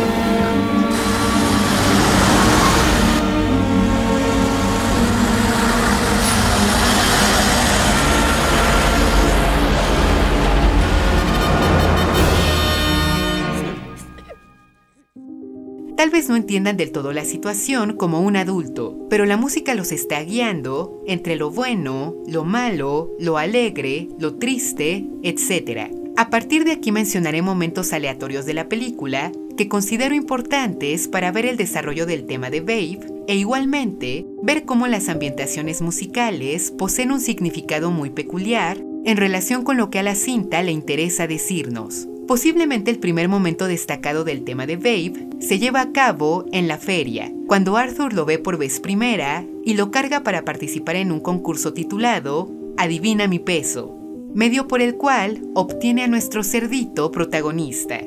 No 16.31 16.37
entiendan 16.37 16.77
del 16.77 16.93
todo 16.93 17.11
la 17.11 17.25
situación 17.25 17.97
como 17.97 18.21
un 18.21 18.37
adulto, 18.37 18.97
pero 19.09 19.25
la 19.25 19.35
música 19.35 19.75
los 19.75 19.91
está 19.91 20.23
guiando 20.23 21.03
entre 21.05 21.35
lo 21.35 21.51
bueno, 21.51 22.15
lo 22.25 22.45
malo, 22.45 23.11
lo 23.19 23.37
alegre, 23.37 24.07
lo 24.17 24.35
triste, 24.35 25.05
etc. 25.23 25.91
A 26.15 26.29
partir 26.29 26.63
de 26.63 26.71
aquí 26.71 26.93
mencionaré 26.93 27.41
momentos 27.41 27.91
aleatorios 27.91 28.45
de 28.45 28.53
la 28.53 28.69
película 28.69 29.33
que 29.57 29.67
considero 29.67 30.15
importantes 30.15 31.09
para 31.09 31.33
ver 31.33 31.45
el 31.45 31.57
desarrollo 31.57 32.05
del 32.05 32.25
tema 32.25 32.49
de 32.49 32.61
Babe 32.61 33.01
e 33.27 33.35
igualmente 33.35 34.25
ver 34.41 34.63
cómo 34.63 34.87
las 34.87 35.09
ambientaciones 35.09 35.81
musicales 35.81 36.71
poseen 36.71 37.11
un 37.11 37.19
significado 37.19 37.91
muy 37.91 38.09
peculiar 38.09 38.81
en 39.03 39.17
relación 39.17 39.65
con 39.65 39.75
lo 39.75 39.89
que 39.89 39.99
a 39.99 40.03
la 40.03 40.15
cinta 40.15 40.63
le 40.63 40.71
interesa 40.71 41.27
decirnos. 41.27 42.07
Posiblemente 42.31 42.89
el 42.91 42.97
primer 42.97 43.27
momento 43.27 43.67
destacado 43.67 44.23
del 44.23 44.45
tema 44.45 44.65
de 44.65 44.77
Babe 44.77 45.27
se 45.41 45.59
lleva 45.59 45.81
a 45.81 45.91
cabo 45.91 46.45
en 46.53 46.69
la 46.69 46.77
feria, 46.77 47.29
cuando 47.45 47.75
Arthur 47.75 48.13
lo 48.13 48.23
ve 48.23 48.39
por 48.39 48.57
vez 48.57 48.79
primera 48.79 49.45
y 49.65 49.73
lo 49.73 49.91
carga 49.91 50.23
para 50.23 50.45
participar 50.45 50.95
en 50.95 51.11
un 51.11 51.19
concurso 51.19 51.73
titulado 51.73 52.49
Adivina 52.77 53.27
mi 53.27 53.39
peso, 53.39 53.93
medio 54.33 54.69
por 54.69 54.81
el 54.81 54.95
cual 54.95 55.41
obtiene 55.55 56.05
a 56.05 56.07
nuestro 56.07 56.41
cerdito 56.45 57.11
protagonista. 57.11 57.99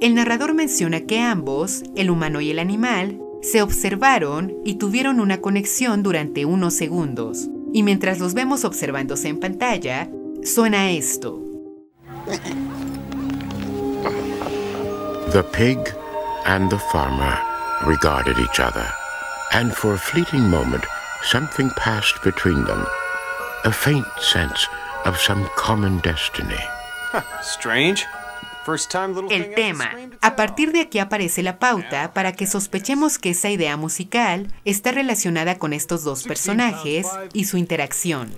El 0.00 0.14
narrador 0.14 0.54
menciona 0.54 1.00
que 1.00 1.18
ambos, 1.18 1.82
el 1.96 2.08
humano 2.08 2.40
y 2.40 2.52
el 2.52 2.60
animal, 2.60 3.20
se 3.40 3.62
observaron 3.62 4.54
y 4.64 4.76
tuvieron 4.76 5.18
una 5.18 5.40
conexión 5.40 6.04
durante 6.04 6.44
unos 6.44 6.74
segundos, 6.74 7.50
y 7.72 7.82
mientras 7.82 8.20
los 8.20 8.32
vemos 8.34 8.64
observándose 8.64 9.26
en 9.26 9.40
pantalla, 9.40 10.08
suena 10.44 10.92
esto. 10.92 11.42
The 14.02 15.44
pig 15.52 15.78
and 16.46 16.70
the 16.70 16.78
farmer 16.78 17.38
regarded 17.86 18.38
each 18.38 18.60
other, 18.60 18.86
and 19.52 19.72
for 19.72 19.94
a 19.94 19.98
fleeting 19.98 20.48
moment 20.48 20.84
something 21.22 21.70
passed 21.76 22.22
between 22.22 22.64
them. 22.64 22.84
A 23.64 23.72
faint 23.72 24.06
sense 24.20 24.68
of 25.04 25.18
some 25.18 25.48
common 25.56 26.00
destiny. 26.00 26.60
Strange. 27.42 28.04
El 29.30 29.54
tema. 29.56 29.90
A 30.20 30.36
partir 30.36 30.70
de 30.70 30.82
aquí 30.82 31.00
aparece 31.00 31.42
la 31.42 31.58
pauta 31.58 32.12
para 32.14 32.32
que 32.32 32.46
sospechemos 32.46 33.18
que 33.18 33.30
esa 33.30 33.50
idea 33.50 33.76
musical 33.76 34.52
está 34.64 34.92
relacionada 34.92 35.58
con 35.58 35.72
estos 35.72 36.04
dos 36.04 36.22
personajes 36.22 37.08
y 37.32 37.44
su 37.44 37.56
interacción. 37.56 38.30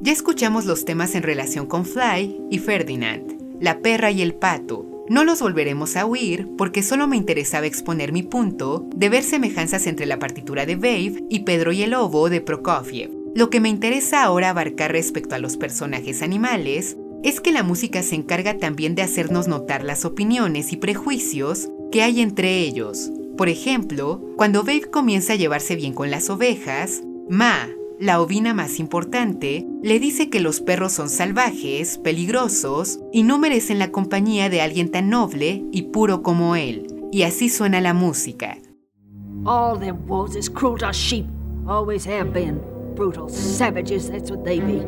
Ya 0.00 0.12
escuchamos 0.12 0.64
los 0.64 0.84
temas 0.84 1.16
en 1.16 1.24
relación 1.24 1.66
con 1.66 1.84
Fly 1.84 2.40
y 2.50 2.58
Ferdinand, 2.60 3.41
la 3.62 3.78
perra 3.78 4.10
y 4.10 4.20
el 4.20 4.34
pato. 4.34 4.86
No 5.08 5.24
los 5.24 5.40
volveremos 5.40 5.96
a 5.96 6.04
oír 6.04 6.48
porque 6.58 6.82
solo 6.82 7.06
me 7.06 7.16
interesaba 7.16 7.66
exponer 7.66 8.12
mi 8.12 8.22
punto 8.22 8.88
de 8.94 9.08
ver 9.08 9.22
semejanzas 9.22 9.86
entre 9.86 10.06
la 10.06 10.18
partitura 10.18 10.66
de 10.66 10.76
Babe 10.76 11.24
y 11.30 11.40
Pedro 11.40 11.72
y 11.72 11.82
el 11.82 11.92
Lobo 11.92 12.28
de 12.28 12.40
Prokofiev. 12.40 13.10
Lo 13.34 13.50
que 13.50 13.60
me 13.60 13.68
interesa 13.68 14.24
ahora 14.24 14.50
abarcar 14.50 14.92
respecto 14.92 15.34
a 15.34 15.38
los 15.38 15.56
personajes 15.56 16.22
animales 16.22 16.96
es 17.22 17.40
que 17.40 17.52
la 17.52 17.62
música 17.62 18.02
se 18.02 18.16
encarga 18.16 18.58
también 18.58 18.94
de 18.94 19.02
hacernos 19.02 19.46
notar 19.46 19.84
las 19.84 20.04
opiniones 20.04 20.72
y 20.72 20.76
prejuicios 20.76 21.68
que 21.92 22.02
hay 22.02 22.20
entre 22.20 22.58
ellos. 22.58 23.12
Por 23.38 23.48
ejemplo, 23.48 24.20
cuando 24.36 24.64
Babe 24.64 24.90
comienza 24.90 25.34
a 25.34 25.36
llevarse 25.36 25.76
bien 25.76 25.94
con 25.94 26.10
las 26.10 26.28
ovejas, 26.30 27.02
Ma, 27.28 27.68
la 28.02 28.20
ovina 28.20 28.52
más 28.52 28.80
importante, 28.80 29.64
le 29.80 30.00
dice 30.00 30.28
que 30.28 30.40
los 30.40 30.60
perros 30.60 30.92
son 30.92 31.08
salvajes, 31.08 31.98
peligrosos 31.98 32.98
y 33.12 33.22
no 33.22 33.38
merecen 33.38 33.78
la 33.78 33.92
compañía 33.92 34.50
de 34.50 34.60
alguien 34.60 34.90
tan 34.90 35.08
noble 35.08 35.64
y 35.70 35.82
puro 35.82 36.20
como 36.20 36.56
él. 36.56 36.88
Y 37.12 37.22
así 37.22 37.48
suena 37.48 37.80
la 37.80 37.94
música. 37.94 38.58
All 39.44 39.78
them 39.78 39.98
wolves 40.08 40.34
is 40.34 40.50
cruel 40.50 40.76
to 40.78 40.90
sheep. 40.90 41.26
Always 41.68 42.04
have 42.04 42.32
been. 42.32 42.60
Brutal 42.96 43.28
savages, 43.28 44.10
that's 44.10 44.32
what 44.32 44.42
they 44.42 44.58
be. 44.58 44.82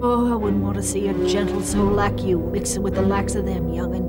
Oh, 0.00 0.32
I 0.32 0.36
wouldn't 0.36 0.62
want 0.62 0.76
to 0.76 0.84
see 0.84 1.08
a 1.08 1.14
gentle 1.26 1.62
soul 1.64 1.92
like 1.96 2.22
you 2.24 2.38
mixing 2.38 2.84
with 2.84 2.94
the 2.94 3.02
likes 3.02 3.34
of 3.34 3.44
them, 3.44 3.72
youngin'. 3.72 4.04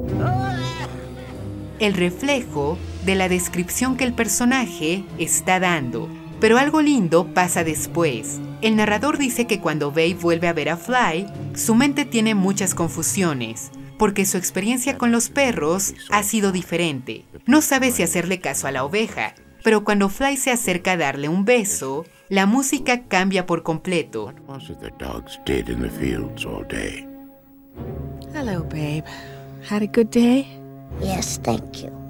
El 1.79 1.95
reflejo 1.95 2.77
de 3.03 3.15
la 3.15 3.29
descripción 3.29 3.97
que 3.97 4.03
el 4.03 4.13
personaje 4.13 5.05
está 5.17 5.59
dando. 5.59 6.07
Pero 6.43 6.57
algo 6.57 6.81
lindo 6.81 7.33
pasa 7.33 7.63
después. 7.63 8.41
El 8.61 8.75
narrador 8.75 9.17
dice 9.17 9.47
que 9.47 9.61
cuando 9.61 9.91
Babe 9.91 10.17
vuelve 10.19 10.49
a 10.49 10.51
ver 10.51 10.67
a 10.67 10.75
Fly, 10.75 11.25
su 11.55 11.73
mente 11.73 12.03
tiene 12.03 12.35
muchas 12.35 12.75
confusiones, 12.75 13.71
porque 13.97 14.25
su 14.25 14.35
experiencia 14.35 14.97
con 14.97 15.13
los 15.13 15.29
perros 15.29 15.93
ha 16.11 16.21
sido 16.21 16.51
diferente. 16.51 17.23
No 17.45 17.61
sabe 17.61 17.91
si 17.91 18.03
hacerle 18.03 18.41
caso 18.41 18.67
a 18.67 18.73
la 18.73 18.83
oveja, 18.83 19.35
pero 19.63 19.85
cuando 19.85 20.09
Fly 20.09 20.35
se 20.35 20.51
acerca 20.51 20.91
a 20.91 20.97
darle 20.97 21.29
un 21.29 21.45
beso, 21.45 22.03
la 22.27 22.45
música 22.45 23.03
cambia 23.03 23.45
por 23.45 23.63
completo. 23.63 24.33
Hello, 28.35 28.63
babe. 28.63 29.05
Had 29.69 29.83
a 29.83 29.87
good 29.87 30.09
day? 30.09 30.59
Yes, 30.99 31.39
thank 31.41 31.83
you. 31.83 32.02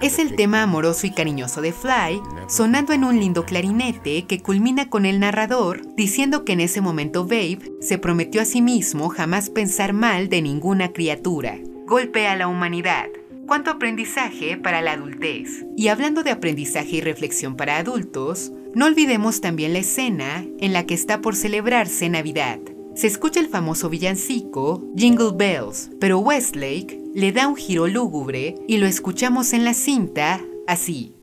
Es 0.00 0.18
el 0.18 0.34
tema 0.34 0.62
amoroso 0.62 1.06
y 1.06 1.10
cariñoso 1.10 1.60
de 1.60 1.74
Fly, 1.74 2.22
sonando 2.48 2.94
en 2.94 3.04
un 3.04 3.20
lindo 3.20 3.44
clarinete 3.44 4.24
que 4.24 4.40
culmina 4.40 4.88
con 4.88 5.04
el 5.04 5.20
narrador 5.20 5.82
diciendo 5.94 6.46
que 6.46 6.54
en 6.54 6.60
ese 6.60 6.80
momento 6.80 7.24
Babe 7.24 7.70
se 7.82 7.98
prometió 7.98 8.40
a 8.40 8.46
sí 8.46 8.62
mismo 8.62 9.10
jamás 9.10 9.50
pensar 9.50 9.92
mal 9.92 10.30
de 10.30 10.40
ninguna 10.40 10.94
criatura. 10.94 11.58
Golpe 11.86 12.26
a 12.26 12.34
la 12.34 12.48
humanidad. 12.48 13.08
Cuánto 13.46 13.70
aprendizaje 13.70 14.56
para 14.56 14.80
la 14.80 14.92
adultez. 14.92 15.66
Y 15.76 15.88
hablando 15.88 16.22
de 16.22 16.30
aprendizaje 16.30 16.96
y 16.96 17.00
reflexión 17.02 17.56
para 17.56 17.76
adultos, 17.76 18.52
no 18.74 18.86
olvidemos 18.86 19.42
también 19.42 19.74
la 19.74 19.80
escena 19.80 20.46
en 20.58 20.72
la 20.72 20.86
que 20.86 20.94
está 20.94 21.20
por 21.20 21.36
celebrarse 21.36 22.08
Navidad. 22.08 22.58
Se 22.94 23.06
escucha 23.06 23.40
el 23.40 23.48
famoso 23.48 23.88
villancico 23.88 24.82
Jingle 24.96 25.30
Bells, 25.34 25.90
pero 26.00 26.18
Westlake 26.18 27.00
le 27.14 27.32
da 27.32 27.48
un 27.48 27.56
giro 27.56 27.86
lúgubre 27.86 28.56
y 28.68 28.78
lo 28.78 28.86
escuchamos 28.86 29.52
en 29.52 29.64
la 29.64 29.74
cinta 29.74 30.40
así. 30.66 31.14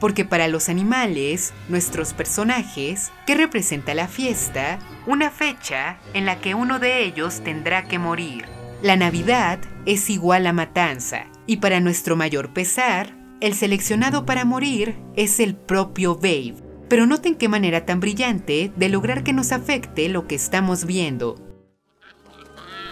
Porque 0.00 0.24
para 0.24 0.48
los 0.48 0.68
animales, 0.68 1.54
nuestros 1.68 2.12
personajes, 2.12 3.10
¿qué 3.26 3.34
representa 3.34 3.94
la 3.94 4.08
fiesta? 4.08 4.78
Una 5.06 5.30
fecha 5.30 5.98
en 6.12 6.26
la 6.26 6.40
que 6.40 6.54
uno 6.54 6.78
de 6.78 7.04
ellos 7.04 7.40
tendrá 7.42 7.84
que 7.84 7.98
morir. 7.98 8.44
La 8.82 8.96
Navidad 8.96 9.60
es 9.86 10.10
igual 10.10 10.46
a 10.46 10.52
matanza, 10.52 11.24
y 11.46 11.58
para 11.58 11.80
nuestro 11.80 12.16
mayor 12.16 12.52
pesar, 12.52 13.16
el 13.40 13.54
seleccionado 13.54 14.24
para 14.24 14.44
morir 14.44 14.96
es 15.16 15.40
el 15.40 15.54
propio 15.54 16.16
Babe. 16.16 16.54
Pero 16.88 17.06
noten 17.06 17.34
qué 17.34 17.48
manera 17.48 17.86
tan 17.86 18.00
brillante 18.00 18.72
de 18.76 18.88
lograr 18.88 19.24
que 19.24 19.32
nos 19.32 19.52
afecte 19.52 20.08
lo 20.08 20.26
que 20.26 20.34
estamos 20.34 20.84
viendo. 20.84 21.36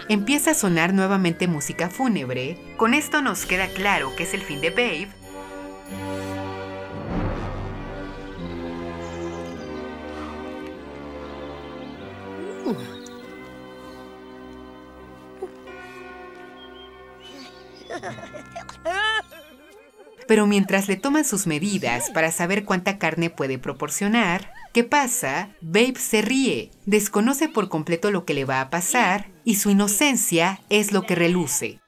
Empieza 0.09 0.51
a 0.51 0.55
sonar 0.55 0.93
nuevamente 0.93 1.47
música 1.47 1.89
fúnebre. 1.89 2.57
Con 2.77 2.93
esto 2.93 3.21
nos 3.21 3.45
queda 3.45 3.67
claro 3.67 4.15
que 4.15 4.23
es 4.23 4.33
el 4.33 4.41
fin 4.41 4.59
de 4.61 4.69
Babe 4.69 5.23
Pero 20.27 20.47
mientras 20.47 20.87
le 20.87 20.95
toman 20.95 21.25
sus 21.25 21.47
medidas 21.47 22.09
para 22.11 22.31
saber 22.31 22.63
cuánta 22.63 22.97
carne 22.97 23.29
puede 23.29 23.59
proporcionar, 23.59 24.51
¿qué 24.73 24.83
pasa? 24.83 25.49
Babe 25.61 25.95
se 25.97 26.21
ríe, 26.21 26.71
desconoce 26.85 27.49
por 27.49 27.69
completo 27.69 28.09
lo 28.11 28.25
que 28.25 28.33
le 28.33 28.45
va 28.45 28.61
a 28.61 28.69
pasar 28.69 29.31
y 29.43 29.55
su 29.55 29.69
inocencia 29.69 30.61
es 30.69 30.91
lo 30.91 31.03
que 31.03 31.15
reluce. 31.15 31.79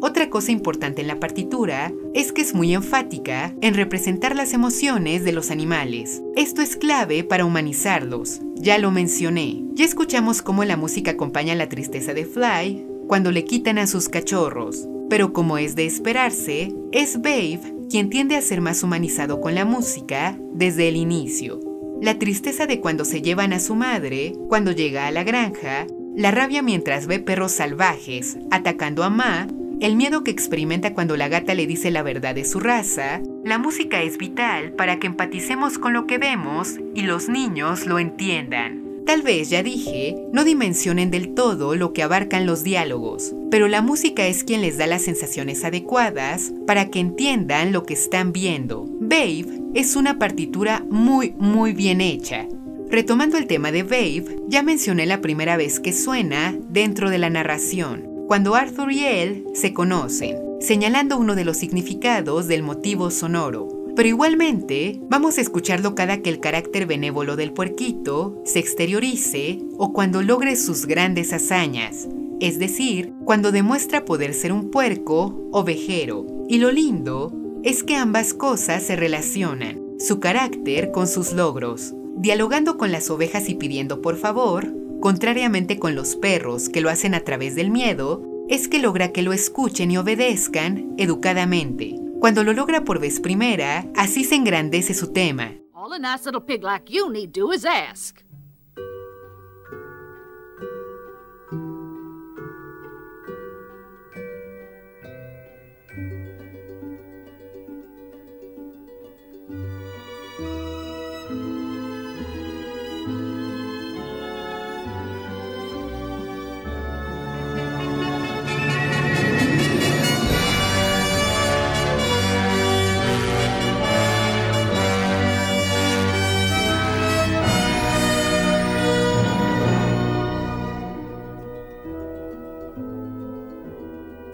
Otra 0.00 0.28
cosa 0.28 0.52
importante 0.52 1.00
en 1.00 1.08
la 1.08 1.18
partitura 1.18 1.92
es 2.14 2.32
que 2.32 2.42
es 2.42 2.54
muy 2.54 2.74
enfática 2.74 3.54
en 3.62 3.74
representar 3.74 4.36
las 4.36 4.52
emociones 4.52 5.24
de 5.24 5.32
los 5.32 5.50
animales. 5.50 6.22
Esto 6.36 6.60
es 6.62 6.76
clave 6.76 7.24
para 7.24 7.44
humanizarlos. 7.44 8.40
Ya 8.56 8.78
lo 8.78 8.90
mencioné. 8.90 9.62
Ya 9.72 9.84
escuchamos 9.84 10.42
cómo 10.42 10.64
la 10.64 10.76
música 10.76 11.12
acompaña 11.12 11.54
la 11.54 11.68
tristeza 11.68 12.12
de 12.12 12.26
Fly, 12.26 12.86
cuando 13.06 13.32
le 13.32 13.44
quitan 13.44 13.78
a 13.78 13.86
sus 13.86 14.08
cachorros. 14.08 14.86
Pero 15.08 15.32
como 15.32 15.56
es 15.56 15.76
de 15.76 15.86
esperarse, 15.86 16.74
es 16.92 17.20
Babe 17.20 17.60
quien 17.88 18.10
tiende 18.10 18.36
a 18.36 18.42
ser 18.42 18.60
más 18.60 18.82
humanizado 18.82 19.40
con 19.40 19.54
la 19.54 19.64
música 19.64 20.38
desde 20.52 20.88
el 20.88 20.96
inicio. 20.96 21.60
La 22.02 22.18
tristeza 22.18 22.66
de 22.66 22.80
cuando 22.80 23.04
se 23.04 23.22
llevan 23.22 23.52
a 23.52 23.60
su 23.60 23.74
madre, 23.74 24.34
cuando 24.48 24.72
llega 24.72 25.06
a 25.06 25.10
la 25.10 25.24
granja, 25.24 25.86
la 26.14 26.30
rabia 26.30 26.62
mientras 26.62 27.06
ve 27.06 27.20
perros 27.20 27.52
salvajes 27.52 28.38
atacando 28.50 29.04
a 29.04 29.10
Ma, 29.10 29.46
el 29.80 29.96
miedo 29.96 30.24
que 30.24 30.30
experimenta 30.30 30.94
cuando 30.94 31.16
la 31.16 31.28
gata 31.28 31.54
le 31.54 31.66
dice 31.66 31.90
la 31.90 32.02
verdad 32.02 32.34
de 32.34 32.44
su 32.44 32.60
raza, 32.60 33.20
la 33.44 33.58
música 33.58 34.02
es 34.02 34.16
vital 34.18 34.72
para 34.72 34.98
que 34.98 35.06
empaticemos 35.06 35.78
con 35.78 35.92
lo 35.92 36.06
que 36.06 36.18
vemos 36.18 36.76
y 36.94 37.02
los 37.02 37.28
niños 37.28 37.86
lo 37.86 37.98
entiendan. 37.98 38.86
Tal 39.06 39.22
vez, 39.22 39.50
ya 39.50 39.62
dije, 39.62 40.16
no 40.32 40.42
dimensionen 40.42 41.12
del 41.12 41.34
todo 41.34 41.76
lo 41.76 41.92
que 41.92 42.02
abarcan 42.02 42.44
los 42.44 42.64
diálogos, 42.64 43.34
pero 43.52 43.68
la 43.68 43.80
música 43.80 44.26
es 44.26 44.42
quien 44.42 44.62
les 44.62 44.78
da 44.78 44.88
las 44.88 45.02
sensaciones 45.02 45.64
adecuadas 45.64 46.52
para 46.66 46.90
que 46.90 46.98
entiendan 46.98 47.70
lo 47.70 47.84
que 47.84 47.94
están 47.94 48.32
viendo. 48.32 48.86
Babe 48.98 49.46
es 49.74 49.94
una 49.94 50.18
partitura 50.18 50.84
muy, 50.90 51.34
muy 51.38 51.72
bien 51.72 52.00
hecha. 52.00 52.48
Retomando 52.90 53.36
el 53.36 53.46
tema 53.46 53.70
de 53.70 53.84
Babe, 53.84 54.24
ya 54.48 54.62
mencioné 54.62 55.06
la 55.06 55.20
primera 55.20 55.56
vez 55.56 55.78
que 55.78 55.92
suena 55.92 56.56
dentro 56.68 57.08
de 57.08 57.18
la 57.18 57.30
narración, 57.30 58.15
cuando 58.26 58.54
Arthur 58.54 58.92
y 58.92 59.04
él 59.04 59.44
se 59.54 59.72
conocen, 59.72 60.38
señalando 60.60 61.16
uno 61.18 61.34
de 61.34 61.44
los 61.44 61.56
significados 61.56 62.48
del 62.48 62.62
motivo 62.62 63.10
sonoro. 63.10 63.68
Pero 63.94 64.08
igualmente, 64.08 65.00
vamos 65.08 65.38
a 65.38 65.40
escucharlo 65.40 65.94
cada 65.94 66.20
que 66.20 66.28
el 66.28 66.40
carácter 66.40 66.86
benévolo 66.86 67.36
del 67.36 67.52
puerquito 67.52 68.42
se 68.44 68.58
exteriorice 68.58 69.60
o 69.78 69.92
cuando 69.92 70.22
logre 70.22 70.56
sus 70.56 70.86
grandes 70.86 71.32
hazañas. 71.32 72.08
es 72.38 72.58
decir, 72.58 73.14
cuando 73.24 73.50
demuestra 73.50 74.04
poder 74.04 74.34
ser 74.34 74.52
un 74.52 74.70
puerco 74.70 75.48
ovejero. 75.52 76.26
Y 76.50 76.58
lo 76.58 76.70
lindo 76.70 77.32
es 77.62 77.82
que 77.82 77.96
ambas 77.96 78.34
cosas 78.34 78.82
se 78.82 78.94
relacionan, 78.94 79.80
su 79.98 80.20
carácter 80.20 80.90
con 80.90 81.08
sus 81.08 81.32
logros, 81.32 81.94
dialogando 82.16 82.76
con 82.76 82.92
las 82.92 83.08
ovejas 83.08 83.48
y 83.48 83.54
pidiendo 83.54 84.02
por 84.02 84.16
favor, 84.16 84.70
contrariamente 85.00 85.78
con 85.78 85.94
los 85.94 86.16
perros 86.16 86.68
que 86.68 86.80
lo 86.80 86.90
hacen 86.90 87.14
a 87.14 87.20
través 87.20 87.54
del 87.54 87.70
miedo, 87.70 88.22
es 88.48 88.68
que 88.68 88.78
logra 88.78 89.12
que 89.12 89.22
lo 89.22 89.32
escuchen 89.32 89.90
y 89.90 89.98
obedezcan 89.98 90.94
educadamente. 90.98 91.94
Cuando 92.20 92.44
lo 92.44 92.52
logra 92.52 92.84
por 92.84 93.00
vez 93.00 93.20
primera, 93.20 93.86
así 93.94 94.24
se 94.24 94.36
engrandece 94.36 94.94
su 94.94 95.12
tema. 95.12 95.52
All 95.72 95.92
a 95.92 95.98
nice 95.98 96.24
little 96.24 96.40
pig 96.40 96.62
like 96.62 96.92
you 96.92 97.10
need 97.10 97.30
do 97.32 97.52
is 97.52 97.64
ask. 97.64 98.25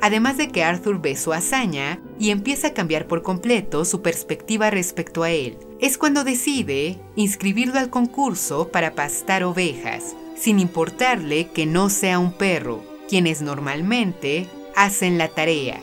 Además 0.03 0.37
de 0.37 0.49
que 0.49 0.65
Arthur 0.65 1.01
ve 1.01 1.15
su 1.15 1.33
hazaña 1.33 2.01
y 2.19 2.31
empieza 2.31 2.69
a 2.69 2.75
cambiar 2.75 3.07
por 3.07 3.23
completo 3.23 3.85
su 3.85 4.03
perspectiva 4.03 4.69
respecto 4.69 5.23
a 5.23 5.31
él. 5.31 5.57
Es 5.81 5.97
cuando 5.97 6.25
decide 6.25 6.99
inscribirlo 7.15 7.79
al 7.79 7.89
concurso 7.89 8.67
para 8.73 8.97
pastar 8.97 9.45
ovejas, 9.45 10.17
sin 10.37 10.59
importarle 10.59 11.51
que 11.53 11.67
no 11.67 11.89
sea 11.89 12.19
un 12.19 12.33
perro, 12.33 12.83
quienes 13.09 13.43
normalmente 13.43 14.49
hacen 14.75 15.19
la 15.19 15.29
tarea. 15.29 15.81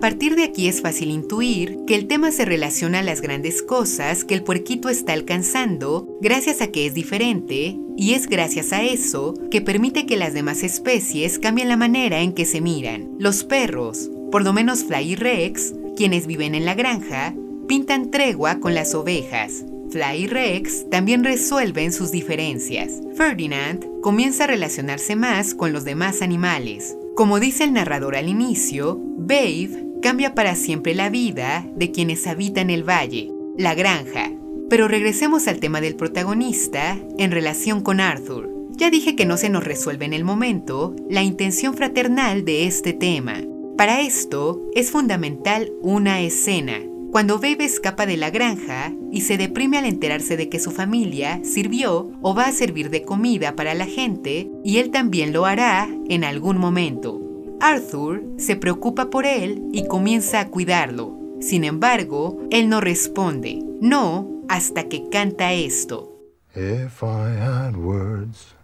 A 0.00 0.08
partir 0.08 0.34
de 0.34 0.44
aquí 0.44 0.66
es 0.66 0.80
fácil 0.80 1.10
intuir 1.10 1.80
que 1.86 1.94
el 1.94 2.06
tema 2.06 2.32
se 2.32 2.46
relaciona 2.46 3.00
a 3.00 3.02
las 3.02 3.20
grandes 3.20 3.60
cosas 3.60 4.24
que 4.24 4.32
el 4.32 4.42
puerquito 4.42 4.88
está 4.88 5.12
alcanzando 5.12 6.08
gracias 6.22 6.62
a 6.62 6.68
que 6.68 6.86
es 6.86 6.94
diferente 6.94 7.76
y 7.98 8.14
es 8.14 8.26
gracias 8.26 8.72
a 8.72 8.82
eso 8.82 9.34
que 9.50 9.60
permite 9.60 10.06
que 10.06 10.16
las 10.16 10.32
demás 10.32 10.62
especies 10.62 11.38
cambien 11.38 11.68
la 11.68 11.76
manera 11.76 12.22
en 12.22 12.32
que 12.32 12.46
se 12.46 12.62
miran. 12.62 13.10
Los 13.18 13.44
perros, 13.44 14.10
por 14.32 14.42
lo 14.42 14.54
menos 14.54 14.84
Fly 14.84 15.12
y 15.12 15.16
Rex, 15.16 15.74
quienes 15.98 16.26
viven 16.26 16.54
en 16.54 16.64
la 16.64 16.74
granja, 16.74 17.34
pintan 17.68 18.10
tregua 18.10 18.58
con 18.58 18.74
las 18.74 18.94
ovejas. 18.94 19.66
Fly 19.90 20.22
y 20.22 20.26
Rex 20.28 20.88
también 20.88 21.24
resuelven 21.24 21.92
sus 21.92 22.10
diferencias. 22.10 23.02
Ferdinand 23.16 23.84
comienza 24.00 24.44
a 24.44 24.46
relacionarse 24.46 25.14
más 25.14 25.54
con 25.54 25.74
los 25.74 25.84
demás 25.84 26.22
animales. 26.22 26.96
Como 27.16 27.38
dice 27.38 27.64
el 27.64 27.74
narrador 27.74 28.16
al 28.16 28.30
inicio, 28.30 28.98
Babe 29.18 29.89
cambia 30.00 30.34
para 30.34 30.54
siempre 30.54 30.94
la 30.94 31.10
vida 31.10 31.66
de 31.74 31.90
quienes 31.90 32.26
habitan 32.26 32.70
el 32.70 32.88
valle, 32.88 33.30
la 33.56 33.74
granja. 33.74 34.30
Pero 34.68 34.88
regresemos 34.88 35.48
al 35.48 35.60
tema 35.60 35.80
del 35.80 35.96
protagonista 35.96 36.98
en 37.18 37.30
relación 37.30 37.80
con 37.80 38.00
Arthur. 38.00 38.48
Ya 38.70 38.90
dije 38.90 39.16
que 39.16 39.26
no 39.26 39.36
se 39.36 39.50
nos 39.50 39.64
resuelve 39.64 40.06
en 40.06 40.12
el 40.12 40.24
momento 40.24 40.94
la 41.08 41.22
intención 41.22 41.74
fraternal 41.74 42.44
de 42.44 42.66
este 42.66 42.92
tema. 42.92 43.42
Para 43.76 44.00
esto 44.00 44.60
es 44.74 44.90
fundamental 44.90 45.72
una 45.82 46.20
escena, 46.20 46.80
cuando 47.10 47.38
Babe 47.38 47.64
escapa 47.64 48.06
de 48.06 48.16
la 48.16 48.30
granja 48.30 48.92
y 49.10 49.22
se 49.22 49.36
deprime 49.36 49.78
al 49.78 49.84
enterarse 49.84 50.36
de 50.36 50.48
que 50.48 50.60
su 50.60 50.70
familia 50.70 51.40
sirvió 51.42 52.12
o 52.22 52.34
va 52.34 52.44
a 52.44 52.52
servir 52.52 52.88
de 52.88 53.02
comida 53.02 53.56
para 53.56 53.74
la 53.74 53.86
gente 53.86 54.48
y 54.64 54.78
él 54.78 54.90
también 54.90 55.32
lo 55.32 55.44
hará 55.44 55.88
en 56.08 56.22
algún 56.22 56.58
momento. 56.58 57.19
Arthur 57.60 58.22
se 58.38 58.56
preocupa 58.56 59.10
por 59.10 59.26
él 59.26 59.62
y 59.72 59.86
comienza 59.86 60.40
a 60.40 60.48
cuidarlo. 60.48 61.16
Sin 61.40 61.64
embargo, 61.64 62.38
él 62.50 62.68
no 62.68 62.80
responde, 62.80 63.62
no 63.80 64.28
hasta 64.48 64.88
que 64.88 65.08
canta 65.10 65.52
esto. 65.52 66.16
If 66.54 67.02
I 67.02 67.36
had 67.38 67.76
words 67.76 68.54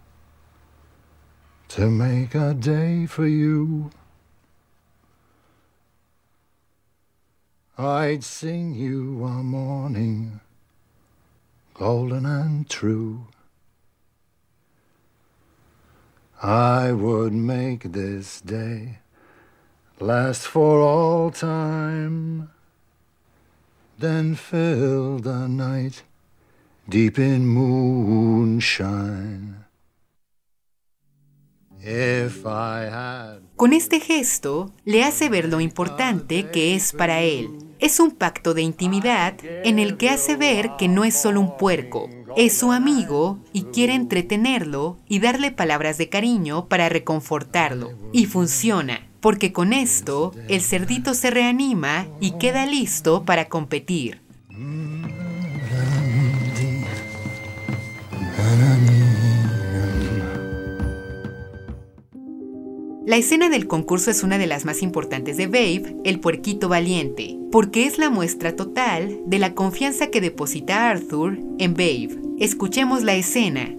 to 1.68 1.90
make 1.90 2.34
a 2.34 2.54
day 2.54 3.06
for 3.06 3.26
you, 3.26 3.90
I'd 7.78 8.24
sing 8.24 8.74
you 8.74 9.24
a 9.24 9.42
morning, 9.42 10.40
golden 11.74 12.24
and 12.24 12.66
true. 12.68 13.26
I 16.42 16.92
would 16.92 17.32
make 17.32 17.92
this 17.92 18.42
day 18.42 18.98
last 19.98 20.46
for 20.46 20.80
all 20.80 21.30
time, 21.30 22.50
then 23.98 24.34
fill 24.34 25.18
the 25.18 25.48
night 25.48 26.02
deep 26.88 27.18
in 27.18 27.46
moonshine. 27.46 29.64
If 31.82 32.44
I 32.44 32.90
had 32.90 33.40
Con 33.56 33.72
este 33.72 34.00
gesto 34.00 34.72
le 34.84 35.04
hace 35.04 35.30
ver 35.30 35.48
lo 35.48 35.60
importante 35.60 36.50
que 36.50 36.74
es 36.74 36.92
para 36.92 37.22
él. 37.22 37.65
Es 37.78 38.00
un 38.00 38.10
pacto 38.10 38.54
de 38.54 38.62
intimidad 38.62 39.34
en 39.44 39.78
el 39.78 39.96
que 39.96 40.10
hace 40.10 40.36
ver 40.36 40.70
que 40.78 40.88
no 40.88 41.04
es 41.04 41.14
solo 41.14 41.40
un 41.40 41.56
puerco, 41.56 42.08
es 42.36 42.56
su 42.56 42.72
amigo 42.72 43.38
y 43.52 43.64
quiere 43.64 43.94
entretenerlo 43.94 44.98
y 45.08 45.18
darle 45.18 45.50
palabras 45.50 45.98
de 45.98 46.08
cariño 46.08 46.68
para 46.68 46.88
reconfortarlo. 46.88 47.92
Y 48.12 48.26
funciona, 48.26 49.06
porque 49.20 49.52
con 49.52 49.72
esto 49.72 50.32
el 50.48 50.62
cerdito 50.62 51.14
se 51.14 51.30
reanima 51.30 52.06
y 52.20 52.32
queda 52.32 52.66
listo 52.66 53.24
para 53.24 53.46
competir. 53.46 54.20
La 63.06 63.14
escena 63.14 63.48
del 63.48 63.68
concurso 63.68 64.10
es 64.10 64.24
una 64.24 64.36
de 64.36 64.48
las 64.48 64.64
más 64.64 64.82
importantes 64.82 65.36
de 65.36 65.46
Babe, 65.46 65.96
el 66.02 66.18
puerquito 66.18 66.68
valiente, 66.68 67.38
porque 67.52 67.86
es 67.86 67.98
la 67.98 68.10
muestra 68.10 68.56
total 68.56 69.20
de 69.26 69.38
la 69.38 69.54
confianza 69.54 70.08
que 70.08 70.20
deposita 70.20 70.90
Arthur 70.90 71.38
en 71.60 71.74
Babe. 71.74 72.18
Escuchemos 72.40 73.04
la 73.04 73.14
escena. 73.14 73.76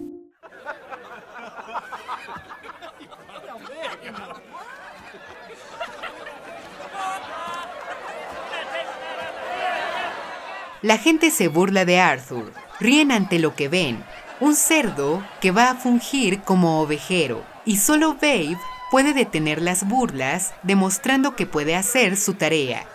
La 10.82 10.98
gente 10.98 11.32
se 11.32 11.50
burla 11.50 11.84
de 11.84 12.00
Arthur, 12.00 12.54
ríen 12.80 13.12
ante 13.12 13.40
lo 13.40 13.56
que 13.56 13.68
ven, 13.68 14.02
un 14.40 14.56
cerdo 14.56 15.22
que 15.42 15.52
va 15.52 15.72
a 15.72 15.76
fungir 15.76 16.44
como 16.44 16.80
ovejero, 16.80 17.44
y 17.66 17.76
solo 17.76 18.14
Babe 18.14 18.58
puede 18.90 19.14
detener 19.14 19.62
las 19.62 19.88
burlas 19.88 20.54
demostrando 20.64 21.36
que 21.36 21.46
puede 21.46 21.76
hacer 21.76 22.18
su 22.18 22.34
tarea. 22.36 22.86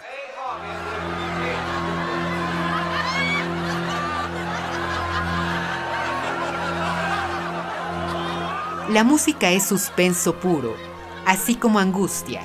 La 8.88 9.05
música 9.05 9.51
es 9.51 9.64
suspenso 9.64 10.34
puro, 10.38 10.76
así 11.24 11.55
como 11.55 11.78
angustia. 11.78 12.43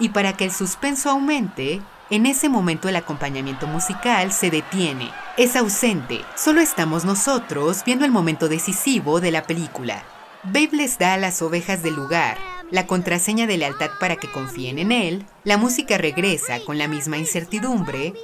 Y 0.00 0.08
para 0.08 0.32
que 0.32 0.44
el 0.44 0.52
suspenso 0.52 1.10
aumente, 1.10 1.80
En 2.12 2.26
ese 2.26 2.48
momento 2.48 2.88
el 2.88 2.96
acompañamiento 2.96 3.68
musical 3.68 4.32
se 4.32 4.50
detiene, 4.50 5.12
es 5.36 5.54
ausente, 5.54 6.24
solo 6.34 6.60
estamos 6.60 7.04
nosotros 7.04 7.84
viendo 7.86 8.04
el 8.04 8.10
momento 8.10 8.48
decisivo 8.48 9.20
de 9.20 9.30
la 9.30 9.44
película. 9.44 10.02
Babe 10.42 10.70
les 10.72 10.98
da 10.98 11.14
a 11.14 11.18
las 11.18 11.40
ovejas 11.40 11.84
del 11.84 11.94
lugar 11.94 12.36
la 12.70 12.86
contraseña 12.86 13.46
de 13.46 13.58
lealtad 13.58 13.90
para 13.98 14.16
que 14.16 14.30
confíen 14.30 14.78
en 14.78 14.92
él, 14.92 15.26
la 15.42 15.56
música 15.56 15.98
regresa 15.98 16.60
con 16.64 16.78
la 16.78 16.86
misma 16.86 17.18
incertidumbre. 17.18 18.14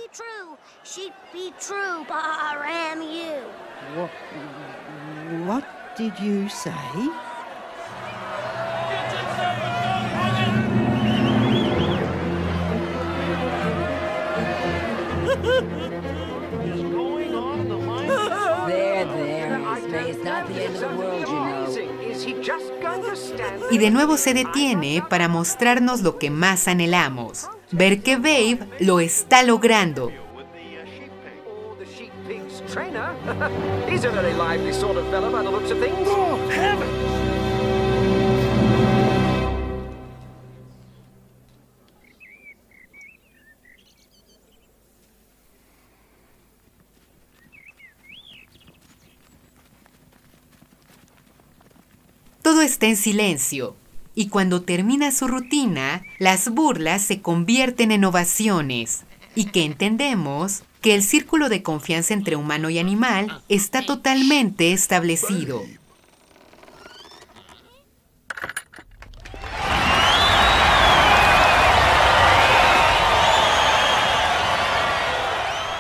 What 5.47 5.65
did 5.99 6.13
you 6.21 6.49
say? 6.49 6.73
Y 23.71 23.79
de 23.79 23.91
nuevo 23.91 24.17
se 24.17 24.35
detiene 24.35 25.03
para 25.09 25.29
mostrarnos 25.29 26.03
lo 26.03 26.19
que 26.19 26.31
más 26.31 26.69
anhelamos, 26.69 27.49
ver 27.71 28.03
que 28.03 28.17
Babe 28.17 28.61
lo 28.81 29.01
está 29.01 29.43
logrando. 29.43 30.11
Todo 52.47 52.63
está 52.63 52.87
en 52.87 52.97
silencio, 52.97 53.75
y 54.15 54.29
cuando 54.29 54.63
termina 54.63 55.11
su 55.11 55.27
rutina, 55.27 56.05
las 56.21 56.49
burlas 56.49 57.03
se 57.03 57.21
convierten 57.21 57.91
en 57.91 58.05
ovaciones, 58.05 59.03
y 59.35 59.47
que 59.47 59.65
entendemos 59.65 60.63
que 60.81 60.95
el 60.95 61.03
círculo 61.03 61.49
de 61.49 61.65
confianza 61.65 62.15
entre 62.15 62.37
humano 62.37 62.71
y 62.71 62.79
animal 62.79 63.43
está 63.49 63.85
totalmente 63.85 64.73
establecido. 64.73 65.61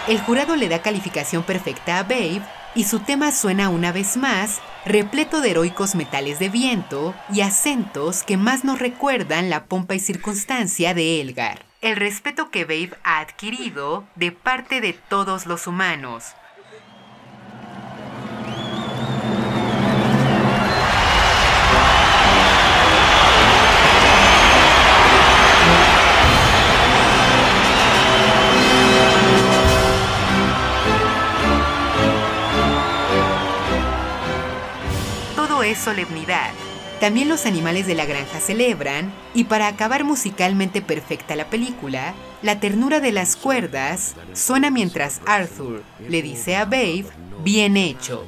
El 0.09 0.19
jurado 0.19 0.57
le 0.57 0.69
da 0.69 0.83
calificación 0.83 1.45
perfecta 1.45 2.01
a 2.01 2.03
Babe 2.03 2.43
y 2.77 2.85
su 2.85 3.01
tema 3.01 3.33
suena 3.33 3.71
una 3.71 3.91
vez 3.91 4.19
más, 4.19 4.61
repleto 4.85 5.41
de 5.41 5.51
heroicos 5.51 5.95
metales 5.95 6.39
de 6.39 6.51
viento 6.51 7.15
y 7.33 7.41
acentos 7.41 8.23
que 8.23 8.37
más 8.37 8.65
nos 8.65 8.79
recuerdan 8.79 9.49
la 9.49 9.65
pompa 9.65 9.95
y 9.95 9.99
circunstancia 9.99 10.93
de 10.93 11.23
Elgar. 11.23 11.65
El 11.81 11.97
respeto 11.97 12.51
que 12.51 12.65
Babe 12.65 12.93
ha 13.03 13.21
adquirido 13.21 14.05
de 14.15 14.31
parte 14.31 14.83
de 14.83 14.93
todos 14.93 15.47
los 15.47 15.67
humanos, 15.67 16.35
También 37.01 37.29
los 37.29 37.45
animales 37.45 37.87
de 37.87 37.95
la 37.95 38.07
granja 38.07 38.41
celebran, 38.41 39.13
y 39.35 39.45
para 39.45 39.69
acabar 39.69 40.05
musicalmente 40.05 40.81
perfecta 40.81 41.37
la 41.37 41.51
película, 41.51 42.15
la 42.43 42.59
ternura 42.59 43.01
de 43.01 43.13
las 43.13 43.37
cuerdas 43.37 44.15
suena 44.33 44.71
mientras 44.71 45.21
Arthur 45.27 45.83
le 46.09 46.23
dice 46.23 46.57
a 46.57 46.65
Babe, 46.65 47.07
bien 47.45 47.77
hecho. 47.77 48.25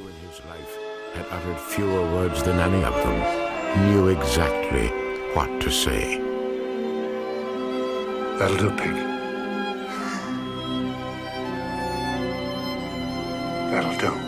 That'll 13.70 13.96
do. 13.98 14.27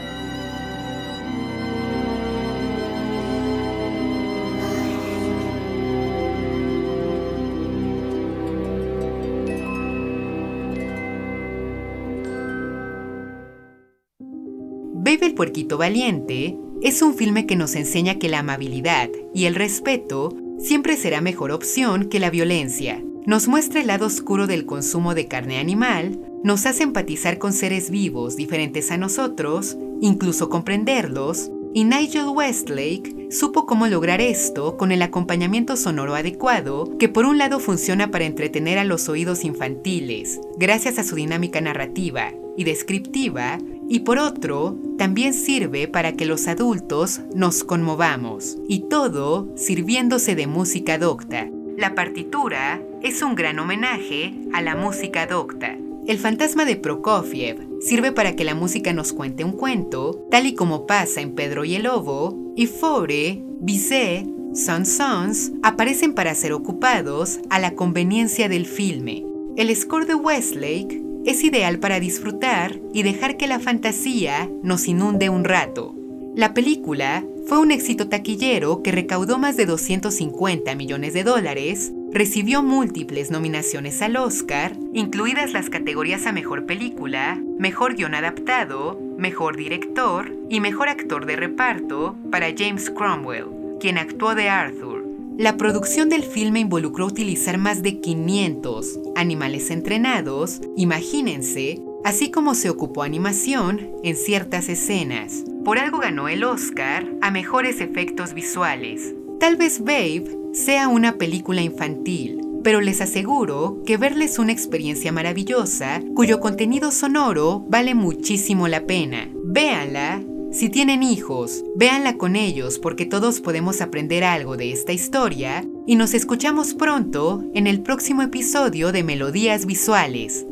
Puerquito 15.41 15.79
Valiente 15.79 16.59
es 16.83 17.01
un 17.01 17.15
filme 17.15 17.47
que 17.47 17.57
nos 17.57 17.75
enseña 17.75 18.19
que 18.19 18.29
la 18.29 18.41
amabilidad 18.41 19.09
y 19.33 19.47
el 19.47 19.55
respeto 19.55 20.37
siempre 20.59 20.99
será 20.99 21.23
mejor 21.23 21.51
opción 21.51 22.11
que 22.11 22.21
la 22.21 22.29
violencia. 22.29 23.03
Nos 23.25 23.49
muestra 23.49 23.81
el 23.81 23.87
lado 23.87 24.05
oscuro 24.05 24.47
del 24.47 24.67
consumo 24.67 25.15
de 25.15 25.29
carne 25.29 25.57
animal, 25.57 26.21
nos 26.45 26.67
hace 26.67 26.83
empatizar 26.83 27.39
con 27.39 27.55
seres 27.55 27.89
vivos 27.89 28.37
diferentes 28.37 28.91
a 28.91 28.99
nosotros, 28.99 29.79
incluso 30.03 30.51
comprenderlos, 30.51 31.51
y 31.73 31.85
Nigel 31.85 32.29
Westlake 32.29 33.29
supo 33.31 33.65
cómo 33.65 33.87
lograr 33.87 34.21
esto 34.21 34.77
con 34.77 34.93
el 34.93 35.01
acompañamiento 35.01 35.79
sonoro 35.79 36.17
adecuado, 36.17 36.99
que 36.99 37.09
por 37.09 37.25
un 37.25 37.39
lado 37.39 37.61
funciona 37.61 38.11
para 38.11 38.27
entretener 38.27 38.77
a 38.79 38.85
los 38.85 39.09
oídos 39.09 39.45
infantiles, 39.45 40.39
gracias 40.59 40.99
a 40.99 41.05
su 41.05 41.15
dinámica 41.15 41.63
narrativa 41.63 42.31
y 42.59 42.65
descriptiva, 42.65 43.57
y 43.89 44.01
por 44.01 44.19
otro, 44.19 44.79
también 45.01 45.33
sirve 45.33 45.89
para 45.89 46.13
que 46.13 46.27
los 46.27 46.47
adultos 46.47 47.23
nos 47.35 47.65
conmovamos, 47.65 48.59
y 48.69 48.81
todo 48.81 49.49
sirviéndose 49.57 50.35
de 50.35 50.47
música 50.47 50.99
docta. 50.99 51.49
La 51.79 51.95
partitura 51.95 52.83
es 53.01 53.23
un 53.23 53.35
gran 53.35 53.59
homenaje 53.61 54.35
a 54.53 54.61
la 54.61 54.77
música 54.77 55.27
docta. 55.27 55.75
El 56.07 56.19
fantasma 56.19 56.67
de 56.67 56.77
Prokofiev 56.77 57.67
sirve 57.81 58.13
para 58.13 58.37
que 58.37 58.45
la 58.45 58.55
música 58.55 58.93
nos 58.93 59.15
cuente 59.15 59.43
un 59.43 59.53
cuento, 59.53 60.27
tal 60.31 60.45
y 60.45 60.55
como 60.55 60.85
pasa 60.85 61.23
en 61.23 61.35
Pedro 61.35 61.65
y 61.65 61.77
el 61.77 61.85
Lobo, 61.85 62.53
y 62.55 62.67
Fore, 62.67 63.43
Bizet, 63.59 64.27
Sons 64.53 64.91
Sons 64.91 65.53
aparecen 65.63 66.13
para 66.13 66.35
ser 66.35 66.53
ocupados 66.53 67.41
a 67.49 67.59
la 67.59 67.71
conveniencia 67.71 68.51
del 68.51 68.67
filme. 68.67 69.25
El 69.57 69.75
score 69.75 70.05
de 70.05 70.15
Westlake 70.15 71.10
es 71.25 71.45
ideal 71.45 71.79
para 71.79 72.01
disfrutar 72.01 72.79
y 72.93 73.03
dejar 73.03 73.37
que 73.37 73.47
la 73.47 73.61
fantasía 73.61 74.51
nos 74.63 74.89
inunde 74.89 75.29
un 75.29 75.45
rato. 75.45 75.95
La 76.35 76.55
película 76.55 77.25
fue 77.47 77.59
un 77.59 77.73
éxito 77.73 78.09
taquillero 78.09 78.83
que 78.83 78.93
recaudó 78.93 79.39
más 79.39 79.57
de 79.57 79.67
250 79.67 80.75
millones 80.77 81.13
de 81.13 81.25
dólares, 81.25 81.93
recibió 82.13 82.63
múltiples 82.63 83.31
nominaciones 83.31 84.01
al 84.03 84.17
Oscar, 84.17 84.77
incluidas 84.93 85.53
las 85.53 85.69
categorías 85.69 86.27
a 86.27 86.33
Mejor 86.33 86.67
Película, 86.67 87.41
Mejor 87.59 87.97
Guión 87.97 88.15
Adaptado, 88.15 89.01
Mejor 89.19 89.57
Director 89.57 90.33
y 90.49 90.61
Mejor 90.61 90.89
Actor 90.89 91.27
de 91.27 91.37
Reparto 91.37 92.17
para 92.31 92.55
James 92.57 92.91
Cromwell, 92.91 93.47
quien 93.81 93.99
actuó 93.99 94.35
de 94.35 94.49
Arthur. 94.49 95.00
La 95.39 95.57
producción 95.57 96.09
del 96.09 96.23
filme 96.23 96.61
involucró 96.61 97.07
utilizar 97.07 97.57
más 97.59 97.83
de 97.83 98.01
500 98.01 99.01
animales 99.17 99.71
entrenados, 99.71 100.61
imagínense, 100.77 101.83
así 102.05 102.31
como 102.31 102.55
se 102.55 102.71
ocupó 102.71 103.03
animación 103.03 103.91
en 104.03 104.17
ciertas 104.17 104.69
escenas. 104.69 105.45
Por 105.65 105.79
algo 105.79 105.99
ganó 105.99 106.29
el 106.29 106.45
Oscar 106.45 107.07
a 107.21 107.31
mejores 107.31 107.81
efectos 107.81 108.35
visuales. 108.35 109.15
Tal 109.39 109.57
vez 109.57 109.81
Babe 109.81 110.25
sea 110.53 110.89
una 110.89 111.17
película 111.17 111.63
infantil, 111.63 112.41
pero 112.63 112.81
les 112.81 113.01
aseguro 113.01 113.83
que 113.87 113.97
verles 113.97 114.39
una 114.39 114.53
experiencia 114.53 115.13
maravillosa 115.13 116.03
cuyo 116.15 116.41
contenido 116.41 116.91
sonoro 116.91 117.65
vale 117.69 117.95
muchísimo 117.95 118.69
la 118.69 118.87
pena. 118.87 119.31
Véanla 119.45 120.23
si 120.53 120.69
tienen 120.69 121.03
hijos, 121.03 121.65
véanla 121.77 122.17
con 122.17 122.35
ellos 122.35 122.79
porque 122.79 123.07
todos 123.07 123.41
podemos 123.41 123.81
aprender 123.81 124.25
algo 124.25 124.57
de 124.57 124.73
esta 124.73 124.93
historia 124.93 125.65
y 125.87 125.97
nos 125.97 126.15
escuchamos 126.15 126.75
pronto 126.75 127.45
en 127.55 127.67
el 127.67 127.83
próximo 127.83 128.23
episodio 128.23 128.93
de 128.93 129.05
Melodías 129.05 129.67
Visuales. 129.67 130.47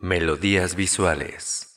Melodías 0.00 0.76
Visuales 0.76 1.71